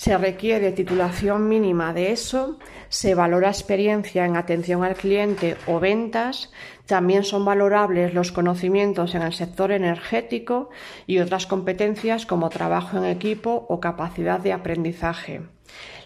Se 0.00 0.16
requiere 0.16 0.72
titulación 0.72 1.46
mínima 1.46 1.92
de 1.92 2.10
eso, 2.10 2.58
se 2.88 3.14
valora 3.14 3.48
experiencia 3.50 4.24
en 4.24 4.34
atención 4.34 4.82
al 4.82 4.94
cliente 4.94 5.58
o 5.66 5.78
ventas, 5.78 6.50
también 6.86 7.22
son 7.22 7.44
valorables 7.44 8.14
los 8.14 8.32
conocimientos 8.32 9.14
en 9.14 9.20
el 9.20 9.34
sector 9.34 9.72
energético 9.72 10.70
y 11.06 11.18
otras 11.18 11.46
competencias 11.46 12.24
como 12.24 12.48
trabajo 12.48 12.96
en 12.96 13.04
equipo 13.04 13.66
o 13.68 13.78
capacidad 13.78 14.40
de 14.40 14.54
aprendizaje. 14.54 15.42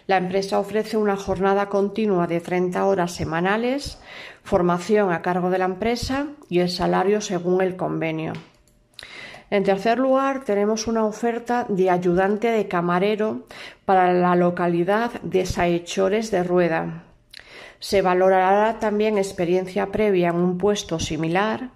La 0.07 0.17
empresa 0.17 0.59
ofrece 0.59 0.97
una 0.97 1.15
jornada 1.15 1.69
continua 1.69 2.27
de 2.27 2.41
30 2.41 2.85
horas 2.85 3.13
semanales, 3.13 3.97
formación 4.43 5.13
a 5.13 5.21
cargo 5.21 5.49
de 5.49 5.59
la 5.59 5.65
empresa 5.65 6.27
y 6.49 6.59
el 6.59 6.69
salario 6.69 7.21
según 7.21 7.61
el 7.61 7.77
convenio. 7.77 8.33
En 9.51 9.63
tercer 9.63 9.99
lugar, 9.99 10.43
tenemos 10.43 10.87
una 10.87 11.05
oferta 11.05 11.67
de 11.69 11.91
ayudante 11.91 12.49
de 12.49 12.67
camarero 12.67 13.43
para 13.85 14.11
la 14.11 14.35
localidad 14.35 15.21
de 15.21 15.45
Saechores 15.45 16.31
de 16.31 16.43
Rueda. 16.43 17.03
Se 17.79 18.01
valorará 18.01 18.79
también 18.79 19.19
experiencia 19.19 19.91
previa 19.91 20.29
en 20.29 20.37
un 20.37 20.57
puesto 20.57 20.99
similar, 20.99 21.69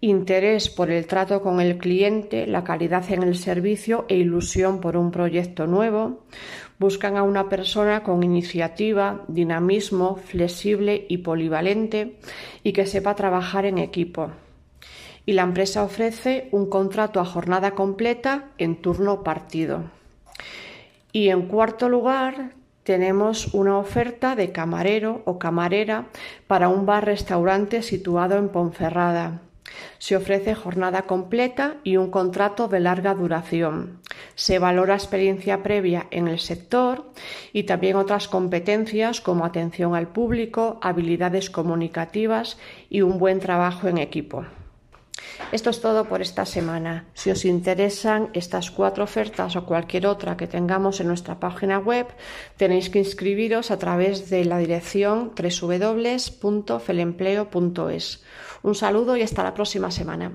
interés 0.00 0.70
por 0.70 0.90
el 0.90 1.06
trato 1.06 1.42
con 1.42 1.60
el 1.60 1.78
cliente, 1.78 2.46
la 2.46 2.62
calidad 2.62 3.10
en 3.10 3.24
el 3.24 3.36
servicio 3.36 4.06
e 4.08 4.14
ilusión 4.16 4.80
por 4.80 4.96
un 4.96 5.10
proyecto 5.10 5.66
nuevo. 5.66 6.20
Buscan 6.78 7.16
a 7.16 7.24
una 7.24 7.48
persona 7.48 8.04
con 8.04 8.22
iniciativa, 8.22 9.24
dinamismo, 9.26 10.14
flexible 10.14 11.06
y 11.08 11.18
polivalente 11.18 12.18
y 12.62 12.72
que 12.72 12.86
sepa 12.86 13.16
trabajar 13.16 13.64
en 13.64 13.78
equipo 13.78 14.30
y 15.26 15.32
la 15.32 15.42
empresa 15.42 15.82
ofrece 15.82 16.48
un 16.52 16.68
contrato 16.68 17.20
a 17.20 17.24
jornada 17.24 17.72
completa 17.72 18.46
en 18.58 18.76
turno 18.76 19.22
partido. 19.22 19.84
Y 21.12 21.28
en 21.28 21.42
cuarto 21.42 21.88
lugar, 21.88 22.52
tenemos 22.84 23.52
una 23.54 23.78
oferta 23.78 24.34
de 24.34 24.52
camarero 24.52 25.22
o 25.24 25.38
camarera 25.38 26.06
para 26.46 26.68
un 26.68 26.86
bar-restaurante 26.86 27.82
situado 27.82 28.36
en 28.36 28.48
Ponferrada. 28.48 29.42
Se 29.98 30.16
ofrece 30.16 30.54
jornada 30.54 31.02
completa 31.02 31.76
y 31.84 31.96
un 31.96 32.10
contrato 32.10 32.68
de 32.68 32.80
larga 32.80 33.14
duración. 33.14 34.00
Se 34.34 34.58
valora 34.58 34.94
experiencia 34.94 35.62
previa 35.62 36.06
en 36.10 36.26
el 36.26 36.40
sector 36.40 37.04
y 37.52 37.64
también 37.64 37.96
otras 37.96 38.26
competencias 38.26 39.20
como 39.20 39.44
atención 39.44 39.94
al 39.94 40.08
público, 40.08 40.78
habilidades 40.82 41.50
comunicativas 41.50 42.58
y 42.88 43.02
un 43.02 43.18
buen 43.18 43.38
trabajo 43.40 43.86
en 43.88 43.98
equipo. 43.98 44.44
Esto 45.52 45.70
es 45.70 45.80
todo 45.80 46.04
por 46.04 46.22
esta 46.22 46.46
semana. 46.46 47.06
Si 47.14 47.28
os 47.30 47.44
interesan 47.44 48.30
estas 48.34 48.70
cuatro 48.70 49.02
ofertas 49.02 49.56
o 49.56 49.66
cualquier 49.66 50.06
otra 50.06 50.36
que 50.36 50.46
tengamos 50.46 51.00
en 51.00 51.08
nuestra 51.08 51.40
página 51.40 51.80
web, 51.80 52.06
tenéis 52.56 52.88
que 52.88 53.00
inscribiros 53.00 53.72
a 53.72 53.78
través 53.78 54.30
de 54.30 54.44
la 54.44 54.58
dirección 54.58 55.32
www.felempleo.es. 55.34 58.22
Un 58.62 58.74
saludo 58.76 59.16
y 59.16 59.22
hasta 59.22 59.42
la 59.42 59.54
próxima 59.54 59.90
semana. 59.90 60.30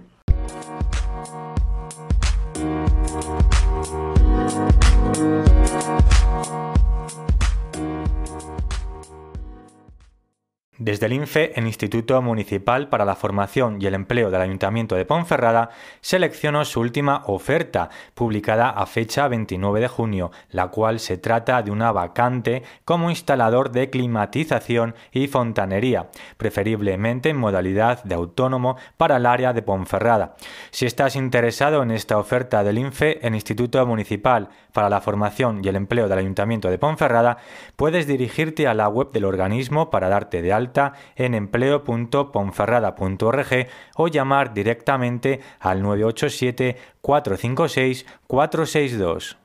Desde 10.85 11.07
el 11.07 11.13
INFE, 11.13 11.51
el 11.55 11.65
Instituto 11.65 12.21
Municipal 12.21 12.89
para 12.89 13.05
la 13.05 13.15
Formación 13.15 13.81
y 13.81 13.87
el 13.87 13.95
Empleo 13.95 14.29
del 14.29 14.41
Ayuntamiento 14.41 14.93
de 14.93 15.03
Ponferrada 15.03 15.71
seleccionó 15.99 16.63
su 16.63 16.79
última 16.79 17.23
oferta, 17.25 17.89
publicada 18.13 18.69
a 18.69 18.85
fecha 18.85 19.27
29 19.27 19.79
de 19.79 19.87
junio, 19.87 20.31
la 20.51 20.67
cual 20.67 20.99
se 20.99 21.17
trata 21.17 21.63
de 21.63 21.71
una 21.71 21.91
vacante 21.91 22.61
como 22.83 23.09
instalador 23.09 23.71
de 23.71 23.89
climatización 23.89 24.93
y 25.11 25.25
fontanería, 25.25 26.11
preferiblemente 26.37 27.29
en 27.29 27.37
modalidad 27.37 28.03
de 28.03 28.13
autónomo 28.13 28.77
para 28.95 29.17
el 29.17 29.25
área 29.25 29.53
de 29.53 29.63
Ponferrada. 29.63 30.35
Si 30.69 30.85
estás 30.85 31.15
interesado 31.15 31.81
en 31.81 31.89
esta 31.89 32.19
oferta 32.19 32.63
del 32.63 32.77
INFE, 32.77 33.25
el 33.25 33.33
Instituto 33.33 33.83
Municipal 33.87 34.49
para 34.75 34.89
la 34.89 35.01
Formación 35.01 35.61
y 35.63 35.69
el 35.69 35.77
Empleo 35.77 36.07
del 36.07 36.19
Ayuntamiento 36.19 36.69
de 36.69 36.77
Ponferrada, 36.77 37.37
puedes 37.75 38.05
dirigirte 38.05 38.67
a 38.67 38.75
la 38.75 38.87
web 38.89 39.09
del 39.11 39.25
organismo 39.25 39.89
para 39.89 40.09
darte 40.09 40.43
de 40.43 40.53
alta 40.53 40.93
en 41.15 41.33
empleo.ponferrada.org 41.33 43.67
o 43.95 44.07
llamar 44.09 44.53
directamente 44.53 45.39
al 45.59 45.81
987 45.81 46.75
456 47.01 48.05
462. 48.27 49.37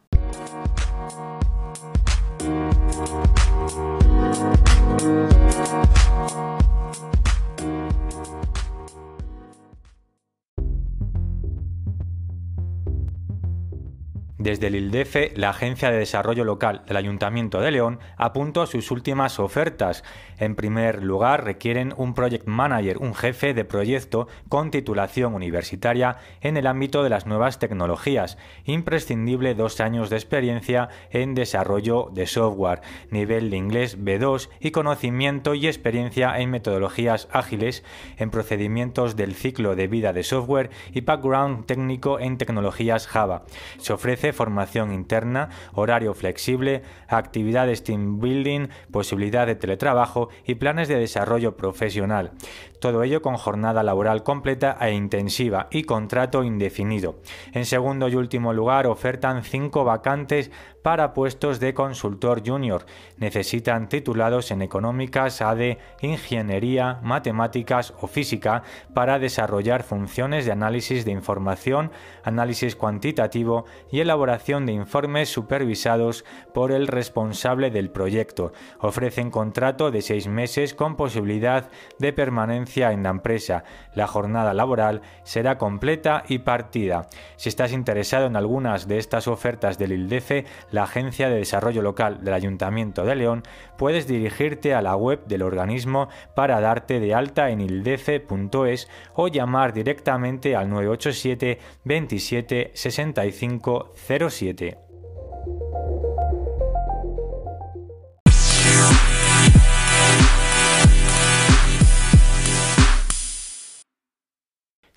Desde 14.41 14.69
el 14.69 14.75
ILDEFE, 14.75 15.35
la 15.37 15.51
Agencia 15.51 15.91
de 15.91 15.99
Desarrollo 15.99 16.45
Local 16.45 16.81
del 16.87 16.97
Ayuntamiento 16.97 17.61
de 17.61 17.73
León 17.73 17.99
apuntó 18.17 18.65
sus 18.65 18.91
últimas 18.91 19.39
ofertas. 19.39 20.03
En 20.39 20.57
primer 20.57 21.03
lugar, 21.03 21.45
requieren 21.45 21.93
un 21.99 22.15
Project 22.15 22.47
Manager, 22.47 22.97
un 22.97 23.15
jefe 23.15 23.53
de 23.53 23.67
proyecto 23.67 24.29
con 24.49 24.71
titulación 24.71 25.35
universitaria 25.35 26.17
en 26.41 26.57
el 26.57 26.67
ámbito 26.67 27.03
de 27.03 27.11
las 27.11 27.27
nuevas 27.27 27.59
tecnologías. 27.59 28.39
Imprescindible 28.65 29.55
dos 29.55 29.79
años 29.79 30.09
de 30.09 30.17
experiencia 30.17 30.89
en 31.11 31.35
desarrollo 31.35 32.09
de 32.11 32.27
software, 32.27 32.81
nivel 33.11 33.51
de 33.51 33.59
inglés 33.59 34.03
B2 34.03 34.49
y 34.59 34.71
conocimiento 34.71 35.55
y 35.55 35.67
experiencia 35.67 36.41
en 36.41 36.49
metodologías 36.49 37.29
ágiles, 37.31 37.85
en 38.17 38.31
procedimientos 38.31 39.17
del 39.17 39.35
ciclo 39.35 39.77
de 39.77 39.87
vida 39.87 40.15
de 40.15 40.23
software 40.23 40.71
y 40.95 41.03
background 41.03 41.67
técnico 41.67 42.19
en 42.19 42.39
tecnologías 42.39 43.07
Java. 43.07 43.43
Se 43.77 43.93
ofrece 43.93 44.30
formación 44.33 44.93
interna, 44.93 45.51
horario 45.73 46.15
flexible, 46.15 46.83
actividades 47.09 47.85
team 47.85 48.21
building, 48.21 48.69
posibilidad 48.91 49.47
de 49.47 49.55
teletrabajo 49.55 50.29
y 50.47 50.57
planes 50.57 50.89
de 50.89 50.99
desarrollo 50.99 51.57
profesional. 51.57 52.33
Todo 52.81 53.03
ello 53.03 53.21
con 53.21 53.37
jornada 53.37 53.83
laboral 53.83 54.23
completa 54.23 54.79
e 54.81 54.93
intensiva 54.93 55.69
y 55.71 55.83
contrato 55.83 56.43
indefinido. 56.45 57.17
En 57.53 57.67
segundo 57.67 58.09
y 58.09 58.15
último 58.15 58.55
lugar, 58.55 58.87
ofertan 58.87 59.45
cinco 59.45 59.85
vacantes 59.85 60.51
para 60.83 61.13
puestos 61.13 61.61
de 61.61 61.75
consultor 61.75 62.43
junior. 62.45 62.87
Necesitan 63.19 63.91
titulados 63.91 64.51
en 64.51 64.63
económicas, 64.63 65.43
ADE, 65.43 65.77
ingeniería, 66.01 67.01
matemáticas 67.03 67.93
o 68.01 68.07
física 68.07 68.63
para 68.95 69.19
desarrollar 69.19 69.83
funciones 69.83 70.47
de 70.47 70.53
análisis 70.53 71.05
de 71.05 71.13
información, 71.13 71.93
análisis 72.25 72.77
cuantitativo 72.77 73.67
y 73.93 74.01
elaboración 74.01 74.65
de 74.65 74.73
informes 74.73 75.29
supervisados 75.29 76.25
por 76.55 76.73
el 76.73 76.87
responsable 76.87 77.71
del 77.71 77.91
proyecto. 77.91 78.55
Ofrecen 78.79 79.31
contrato 79.31 79.91
de 79.91 80.01
seis 80.01 80.29
meses 80.29 80.73
con 80.73 80.97
posibilidad 80.97 81.69
de 81.99 82.15
permanencia 82.15 82.70
en 82.77 83.03
la 83.03 83.11
empresa. 83.11 83.65
La 83.95 84.07
jornada 84.07 84.55
laboral 84.55 85.03
será 85.25 85.59
completa 85.59 86.23
y 86.29 86.39
partida. 86.39 87.09
Si 87.37 87.49
estás 87.49 87.73
interesado 87.73 88.27
en 88.27 88.37
algunas 88.37 88.87
de 88.87 88.99
estas 88.99 89.27
ofertas 89.29 89.79
del 89.79 89.93
ILDEFE, 89.93 90.45
la 90.71 90.85
Agencia 90.85 91.29
de 91.29 91.37
Desarrollo 91.37 91.83
Local 91.83 92.23
del 92.23 92.35
Ayuntamiento 92.35 93.05
de 93.05 93.17
León, 93.17 93.43
puedes 93.77 94.07
dirigirte 94.07 94.75
a 94.75 94.83
la 94.83 94.97
web 94.97 95.25
del 95.27 95.43
organismo 95.43 96.09
para 96.35 96.61
darte 96.61 97.01
de 97.01 97.15
alta 97.15 97.51
en 97.51 97.61
ildefe.es 97.61 98.89
o 99.15 99.29
llamar 99.29 99.73
directamente 99.73 100.55
al 100.55 100.69
987 100.69 101.59
27 101.85 102.71
65 102.75 103.93
07. 104.29 104.90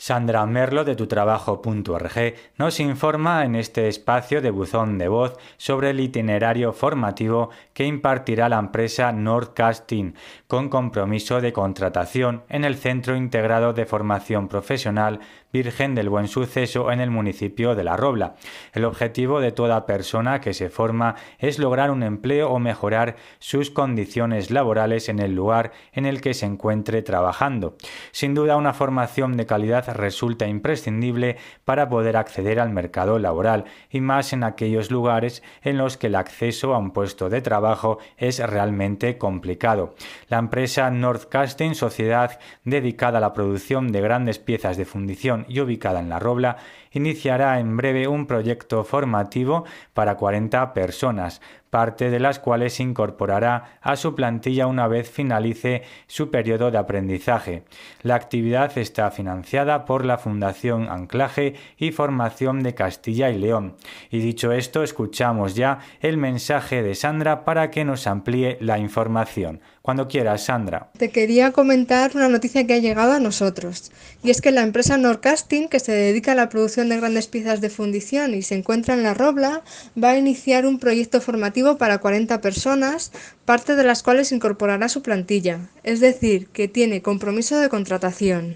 Sandra 0.03 0.45
Merlo 0.45 0.83
de 0.83 0.97
tutrabajo.org 0.97 2.33
nos 2.57 2.81
informa 2.81 3.45
en 3.45 3.55
este 3.55 3.87
espacio 3.87 4.41
de 4.41 4.51
buzón 4.51 4.97
de 4.97 5.07
voz 5.07 5.37
sobre 5.55 5.91
el 5.91 6.01
itinerario 6.01 6.73
formativo 6.73 7.51
que 7.71 7.85
impartirá 7.85 8.49
la 8.49 8.59
empresa 8.59 9.13
Nordcasting 9.13 10.13
con 10.45 10.67
compromiso 10.67 11.39
de 11.39 11.53
contratación 11.53 12.43
en 12.49 12.65
el 12.65 12.75
Centro 12.75 13.15
Integrado 13.15 13.71
de 13.71 13.85
Formación 13.85 14.49
Profesional 14.49 15.21
Virgen 15.53 15.93
del 15.93 16.09
Buen 16.09 16.27
Suceso 16.27 16.91
en 16.91 16.99
el 16.99 17.11
municipio 17.11 17.75
de 17.75 17.83
La 17.83 17.95
Robla. 17.95 18.33
El 18.73 18.85
objetivo 18.85 19.39
de 19.39 19.51
toda 19.51 19.85
persona 19.85 20.41
que 20.41 20.55
se 20.55 20.71
forma 20.71 21.13
es 21.37 21.59
lograr 21.59 21.91
un 21.91 22.01
empleo 22.01 22.49
o 22.49 22.57
mejorar 22.57 23.17
sus 23.37 23.69
condiciones 23.69 24.49
laborales 24.49 25.09
en 25.09 25.19
el 25.19 25.35
lugar 25.35 25.71
en 25.91 26.07
el 26.07 26.21
que 26.21 26.33
se 26.33 26.47
encuentre 26.47 27.03
trabajando. 27.03 27.77
Sin 28.11 28.33
duda, 28.33 28.57
una 28.57 28.73
formación 28.73 29.37
de 29.37 29.45
calidad 29.45 29.95
resulta 29.95 30.47
imprescindible 30.47 31.37
para 31.65 31.87
poder 31.87 32.17
acceder 32.17 32.59
al 32.59 32.71
mercado 32.71 33.19
laboral 33.19 33.65
y 33.91 34.01
más 34.01 34.33
en 34.33 34.43
aquellos 34.43 34.89
lugares 34.89 35.43
en 35.61 35.77
los 35.77 35.97
que 35.97 36.07
el 36.07 36.15
acceso 36.15 36.73
a 36.73 36.79
un 36.79 36.89
puesto 36.89 37.29
de 37.29 37.41
trabajo 37.41 37.99
es 38.17 38.39
realmente 38.39 39.19
complicado. 39.19 39.93
La 40.29 40.39
empresa 40.39 40.89
Northcasting, 40.89 41.75
sociedad 41.75 42.39
dedicada 42.63 43.19
a 43.19 43.21
la 43.21 43.33
producción 43.33 43.91
de 43.91 44.01
grandes 44.01 44.39
piezas 44.39 44.77
de 44.77 44.85
fundición 44.85 45.42
y 45.47 45.59
ubicada 45.59 45.99
en 45.99 46.09
La 46.09 46.19
Robla, 46.19 46.57
iniciará 46.91 47.59
en 47.59 47.75
breve 47.75 48.07
un 48.07 48.27
proyecto 48.27 48.83
formativo 48.83 49.65
para 49.93 50.15
40 50.15 50.73
personas, 50.73 51.41
parte 51.69 52.11
de 52.11 52.19
las 52.19 52.37
cuales 52.37 52.73
se 52.75 52.83
incorporará 52.83 53.79
a 53.81 53.95
su 53.95 54.13
plantilla 54.13 54.67
una 54.67 54.87
vez 54.87 55.09
finalice 55.09 55.81
su 56.05 56.29
periodo 56.29 56.69
de 56.69 56.77
aprendizaje. 56.77 57.63
La 58.03 58.13
actividad 58.13 58.77
está 58.77 59.09
financiada 59.09 59.85
por 59.85 60.05
la 60.05 60.19
Fundación 60.19 60.87
Anclaje 60.89 61.55
y 61.77 61.91
Formación 61.91 62.61
de 62.61 62.75
Castilla 62.75 63.31
y 63.31 63.39
León. 63.39 63.75
Y 64.11 64.19
dicho 64.19 64.51
esto, 64.51 64.83
escuchamos 64.83 65.55
ya 65.55 65.79
el 65.99 66.17
mensaje 66.17 66.83
de 66.83 66.93
Sandra 66.93 67.43
para 67.43 67.71
que 67.71 67.85
nos 67.85 68.05
amplíe 68.05 68.57
la 68.61 68.77
información. 68.77 69.61
Cuando 69.85 70.07
quieras, 70.07 70.45
Sandra. 70.45 70.87
Te 70.97 71.09
quería 71.09 71.51
comentar 71.51 72.11
una 72.15 72.29
noticia 72.29 72.65
que 72.65 72.73
ha 72.73 72.77
llegado 72.77 73.11
a 73.11 73.19
nosotros, 73.19 73.91
y 74.23 74.29
es 74.29 74.39
que 74.39 74.51
la 74.51 74.61
empresa 74.61 74.95
Norcasting, 74.95 75.67
que 75.67 75.81
se 75.81 75.91
dedica 75.91 76.31
a 76.31 76.35
la 76.35 76.47
producción 76.47 76.87
de 76.87 76.95
grandes 76.95 77.27
piezas 77.27 77.59
de 77.59 77.69
fundición 77.69 78.33
y 78.33 78.43
se 78.43 78.55
encuentra 78.55 78.93
en 78.93 79.03
La 79.03 79.13
Robla, 79.13 79.61
va 80.01 80.11
a 80.11 80.17
iniciar 80.17 80.65
un 80.65 80.79
proyecto 80.79 81.19
formativo 81.19 81.77
para 81.77 81.97
40 81.97 82.39
personas, 82.39 83.11
parte 83.43 83.75
de 83.75 83.83
las 83.83 84.03
cuales 84.03 84.31
incorporará 84.31 84.87
su 84.87 85.01
plantilla, 85.01 85.59
es 85.83 85.99
decir, 85.99 86.47
que 86.47 86.69
tiene 86.69 87.01
compromiso 87.01 87.59
de 87.59 87.67
contratación. 87.67 88.55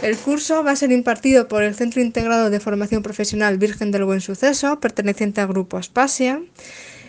El 0.00 0.16
curso 0.16 0.62
va 0.62 0.70
a 0.70 0.76
ser 0.76 0.92
impartido 0.92 1.48
por 1.48 1.64
el 1.64 1.74
Centro 1.74 2.00
Integrado 2.00 2.50
de 2.50 2.60
Formación 2.60 3.02
Profesional 3.02 3.58
Virgen 3.58 3.90
del 3.90 4.04
Buen 4.04 4.20
Suceso, 4.20 4.78
perteneciente 4.78 5.40
al 5.40 5.48
Grupo 5.48 5.76
Aspasia, 5.76 6.40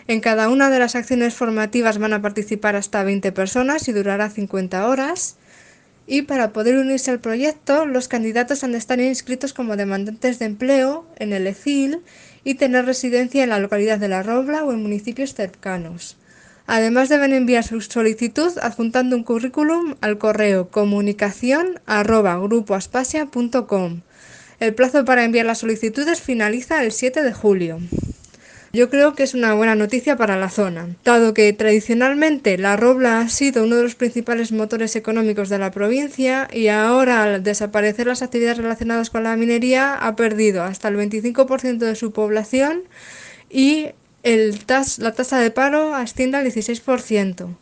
en 0.08 0.20
cada 0.20 0.48
una 0.48 0.70
de 0.70 0.78
las 0.78 0.94
acciones 0.94 1.34
formativas 1.34 1.98
van 1.98 2.14
a 2.14 2.22
participar 2.22 2.76
hasta 2.76 3.04
20 3.04 3.30
personas 3.30 3.88
y 3.88 3.92
durará 3.92 4.30
50 4.30 4.88
horas. 4.88 5.36
y 6.10 6.22
para 6.22 6.54
poder 6.54 6.78
unirse 6.78 7.10
al 7.10 7.20
proyecto 7.20 7.84
los 7.84 8.08
candidatos 8.08 8.64
han 8.64 8.72
de 8.72 8.78
estar 8.78 8.98
inscritos 8.98 9.52
como 9.52 9.76
demandantes 9.76 10.38
de 10.38 10.46
empleo 10.46 11.04
en 11.18 11.34
el 11.34 11.46
ECIL 11.46 12.00
y 12.44 12.54
tener 12.54 12.86
residencia 12.86 13.44
en 13.44 13.50
la 13.50 13.58
localidad 13.58 13.98
de 13.98 14.08
La 14.08 14.22
Robla 14.22 14.64
o 14.64 14.72
en 14.72 14.82
municipios 14.82 15.34
cercanos. 15.34 16.16
Además 16.66 17.10
deben 17.10 17.34
enviar 17.34 17.62
su 17.62 17.78
solicitud 17.82 18.52
adjuntando 18.62 19.16
un 19.16 19.24
currículum 19.24 19.96
al 20.00 20.16
correo 20.16 20.70
comunicación 20.70 21.80
El 24.60 24.74
plazo 24.74 25.04
para 25.04 25.24
enviar 25.24 25.44
las 25.44 25.58
solicitudes 25.58 26.22
finaliza 26.22 26.82
el 26.82 26.92
7 26.92 27.22
de 27.22 27.32
julio. 27.34 27.80
Yo 28.70 28.90
creo 28.90 29.14
que 29.14 29.22
es 29.22 29.32
una 29.32 29.54
buena 29.54 29.74
noticia 29.74 30.16
para 30.16 30.36
la 30.36 30.50
zona, 30.50 30.88
dado 31.02 31.32
que 31.32 31.50
tradicionalmente 31.54 32.58
la 32.58 32.76
Robla 32.76 33.20
ha 33.20 33.28
sido 33.30 33.64
uno 33.64 33.76
de 33.76 33.82
los 33.82 33.94
principales 33.94 34.52
motores 34.52 34.94
económicos 34.94 35.48
de 35.48 35.58
la 35.58 35.70
provincia 35.70 36.48
y 36.52 36.68
ahora 36.68 37.22
al 37.22 37.42
desaparecer 37.42 38.06
las 38.08 38.20
actividades 38.20 38.58
relacionadas 38.58 39.08
con 39.08 39.22
la 39.22 39.36
minería 39.36 39.94
ha 39.94 40.16
perdido 40.16 40.64
hasta 40.64 40.88
el 40.88 40.96
25% 40.96 41.78
de 41.78 41.94
su 41.94 42.12
población 42.12 42.82
y 43.48 43.88
la 44.22 45.12
tasa 45.12 45.38
de 45.38 45.50
paro 45.50 45.94
asciende 45.94 46.36
al 46.36 46.46
16%. 46.46 47.56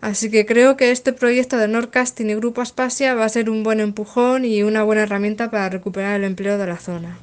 Así 0.00 0.30
que 0.30 0.46
creo 0.46 0.76
que 0.76 0.90
este 0.90 1.12
proyecto 1.12 1.58
de 1.58 1.68
Nordcasting 1.68 2.30
y 2.30 2.34
Grupo 2.34 2.60
Aspasia 2.60 3.14
va 3.14 3.24
a 3.24 3.28
ser 3.28 3.50
un 3.50 3.62
buen 3.62 3.78
empujón 3.78 4.44
y 4.44 4.64
una 4.64 4.82
buena 4.82 5.02
herramienta 5.02 5.50
para 5.50 5.68
recuperar 5.68 6.16
el 6.16 6.24
empleo 6.24 6.58
de 6.58 6.66
la 6.66 6.78
zona. 6.78 7.18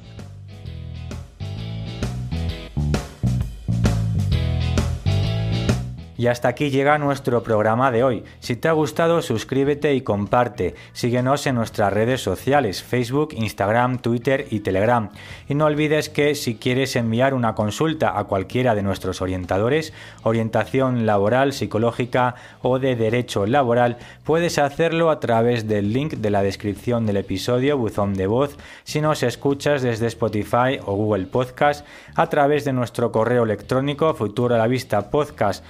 Y 6.18 6.26
hasta 6.26 6.48
aquí 6.48 6.70
llega 6.70 6.98
nuestro 6.98 7.44
programa 7.44 7.92
de 7.92 8.02
hoy. 8.02 8.24
Si 8.40 8.56
te 8.56 8.66
ha 8.66 8.72
gustado, 8.72 9.22
suscríbete 9.22 9.94
y 9.94 10.00
comparte. 10.00 10.74
Síguenos 10.92 11.46
en 11.46 11.54
nuestras 11.54 11.92
redes 11.92 12.20
sociales, 12.20 12.82
Facebook, 12.82 13.28
Instagram, 13.34 13.98
Twitter 13.98 14.48
y 14.50 14.60
Telegram. 14.60 15.10
Y 15.48 15.54
no 15.54 15.66
olvides 15.66 16.08
que 16.08 16.34
si 16.34 16.56
quieres 16.56 16.96
enviar 16.96 17.34
una 17.34 17.54
consulta 17.54 18.18
a 18.18 18.24
cualquiera 18.24 18.74
de 18.74 18.82
nuestros 18.82 19.22
orientadores, 19.22 19.92
orientación 20.24 21.06
laboral, 21.06 21.52
psicológica 21.52 22.34
o 22.62 22.80
de 22.80 22.96
derecho 22.96 23.46
laboral, 23.46 23.98
puedes 24.24 24.58
hacerlo 24.58 25.10
a 25.10 25.20
través 25.20 25.68
del 25.68 25.92
link 25.92 26.14
de 26.14 26.30
la 26.30 26.42
descripción 26.42 27.06
del 27.06 27.18
episodio, 27.18 27.78
buzón 27.78 28.14
de 28.14 28.26
voz, 28.26 28.58
si 28.82 29.00
nos 29.00 29.22
escuchas 29.22 29.82
desde 29.82 30.08
Spotify 30.08 30.80
o 30.84 30.96
Google 30.96 31.26
Podcast, 31.26 31.86
a 32.16 32.28
través 32.28 32.64
de 32.64 32.72
nuestro 32.72 33.12
correo 33.12 33.44
electrónico 33.44 34.12
futuro 34.14 34.56
a 34.56 34.58
la 34.58 34.66
vista 34.66 35.10
podcast 35.10 35.64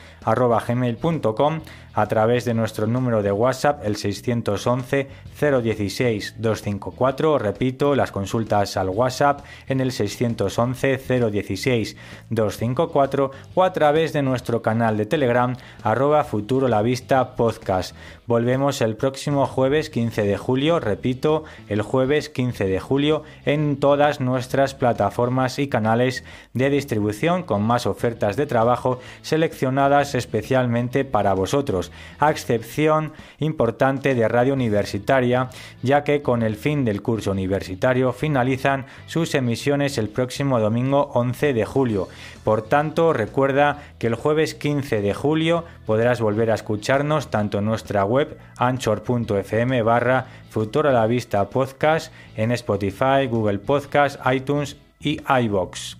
gmail.com 0.47 1.61
a 1.99 2.07
través 2.07 2.45
de 2.45 2.55
nuestro 2.55 2.87
número 2.87 3.25
de 3.25 3.33
WhatsApp 3.33 3.85
el 3.85 3.97
611 3.97 5.09
016 5.41 6.37
254. 6.39 7.39
Repito, 7.39 7.97
las 7.97 8.13
consultas 8.13 8.77
al 8.77 8.89
WhatsApp 8.89 9.41
en 9.67 9.81
el 9.81 9.91
611 9.91 10.97
016 10.97 11.97
254 12.31 13.31
o 13.55 13.65
a 13.65 13.73
través 13.73 14.13
de 14.13 14.23
nuestro 14.23 14.63
canal 14.63 14.97
de 14.97 15.07
Telegram 15.07 15.57
arroba 15.83 16.23
futuro 16.23 16.69
la 16.69 16.83
vista 16.83 17.35
podcast. 17.35 17.97
Volvemos 18.27 18.81
el 18.81 18.97
próximo 18.97 19.47
jueves 19.47 19.91
15 19.91 20.23
de 20.23 20.37
julio, 20.37 20.79
repito, 20.79 21.45
el 21.69 21.83
jueves 21.83 22.29
15 22.29 22.67
de 22.67 22.79
julio 22.79 23.25
en 23.45 23.81
todas 23.81 24.21
nuestras 24.21 24.75
plataformas 24.75 25.59
y 25.59 25.69
canales 25.69 26.25
de 26.53 26.71
distribución 26.71 27.43
con 27.43 27.63
más 27.63 27.87
ofertas 27.87 28.37
de 28.37 28.47
trabajo 28.47 29.01
seleccionadas 29.23 30.15
especialmente 30.29 31.07
para 31.07 31.33
vosotros 31.33 31.91
a 32.19 32.31
excepción 32.31 33.13
importante 33.39 34.15
de 34.15 34.29
Radio 34.29 34.53
Universitaria, 34.53 35.49
ya 35.83 36.05
que 36.05 36.21
con 36.21 36.43
el 36.43 36.57
fin 36.57 36.85
del 36.85 37.01
curso 37.01 37.31
universitario 37.31 38.13
finalizan 38.13 38.85
sus 39.07 39.35
emisiones 39.35 39.97
el 39.97 40.11
próximo 40.11 40.61
domingo 40.61 41.11
11 41.15 41.55
de 41.55 41.65
julio. 41.65 42.09
Por 42.45 42.63
tanto, 42.63 43.15
recuerda 43.15 43.83
que 43.99 44.09
el 44.09 44.17
jueves 44.17 44.55
15 44.55 45.01
de 45.01 45.15
julio 45.15 45.65
podrás 45.87 46.21
volver 46.21 46.51
a 46.51 46.55
escucharnos 46.55 47.31
tanto 47.31 47.59
en 47.59 47.65
nuestra 47.65 48.05
web 48.05 48.39
anchor.fm 48.59 49.83
barra 49.83 50.27
Futuro 50.51 50.93
la 50.93 51.07
Vista 51.07 51.49
Podcast, 51.49 52.13
en 52.37 52.53
Spotify, 52.53 53.27
Google 53.31 53.59
Podcast, 53.59 54.21
iTunes 54.31 54.77
y 55.01 55.21
iBox. 55.43 55.97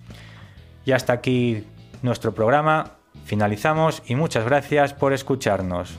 Y 0.85 0.91
hasta 0.91 1.13
aquí 1.13 1.63
nuestro 2.01 2.33
programa. 2.33 2.98
Finalizamos 3.29 4.01
y 4.07 4.15
muchas 4.15 4.43
gracias 4.43 4.95
por 4.95 5.13
escucharnos. 5.13 5.95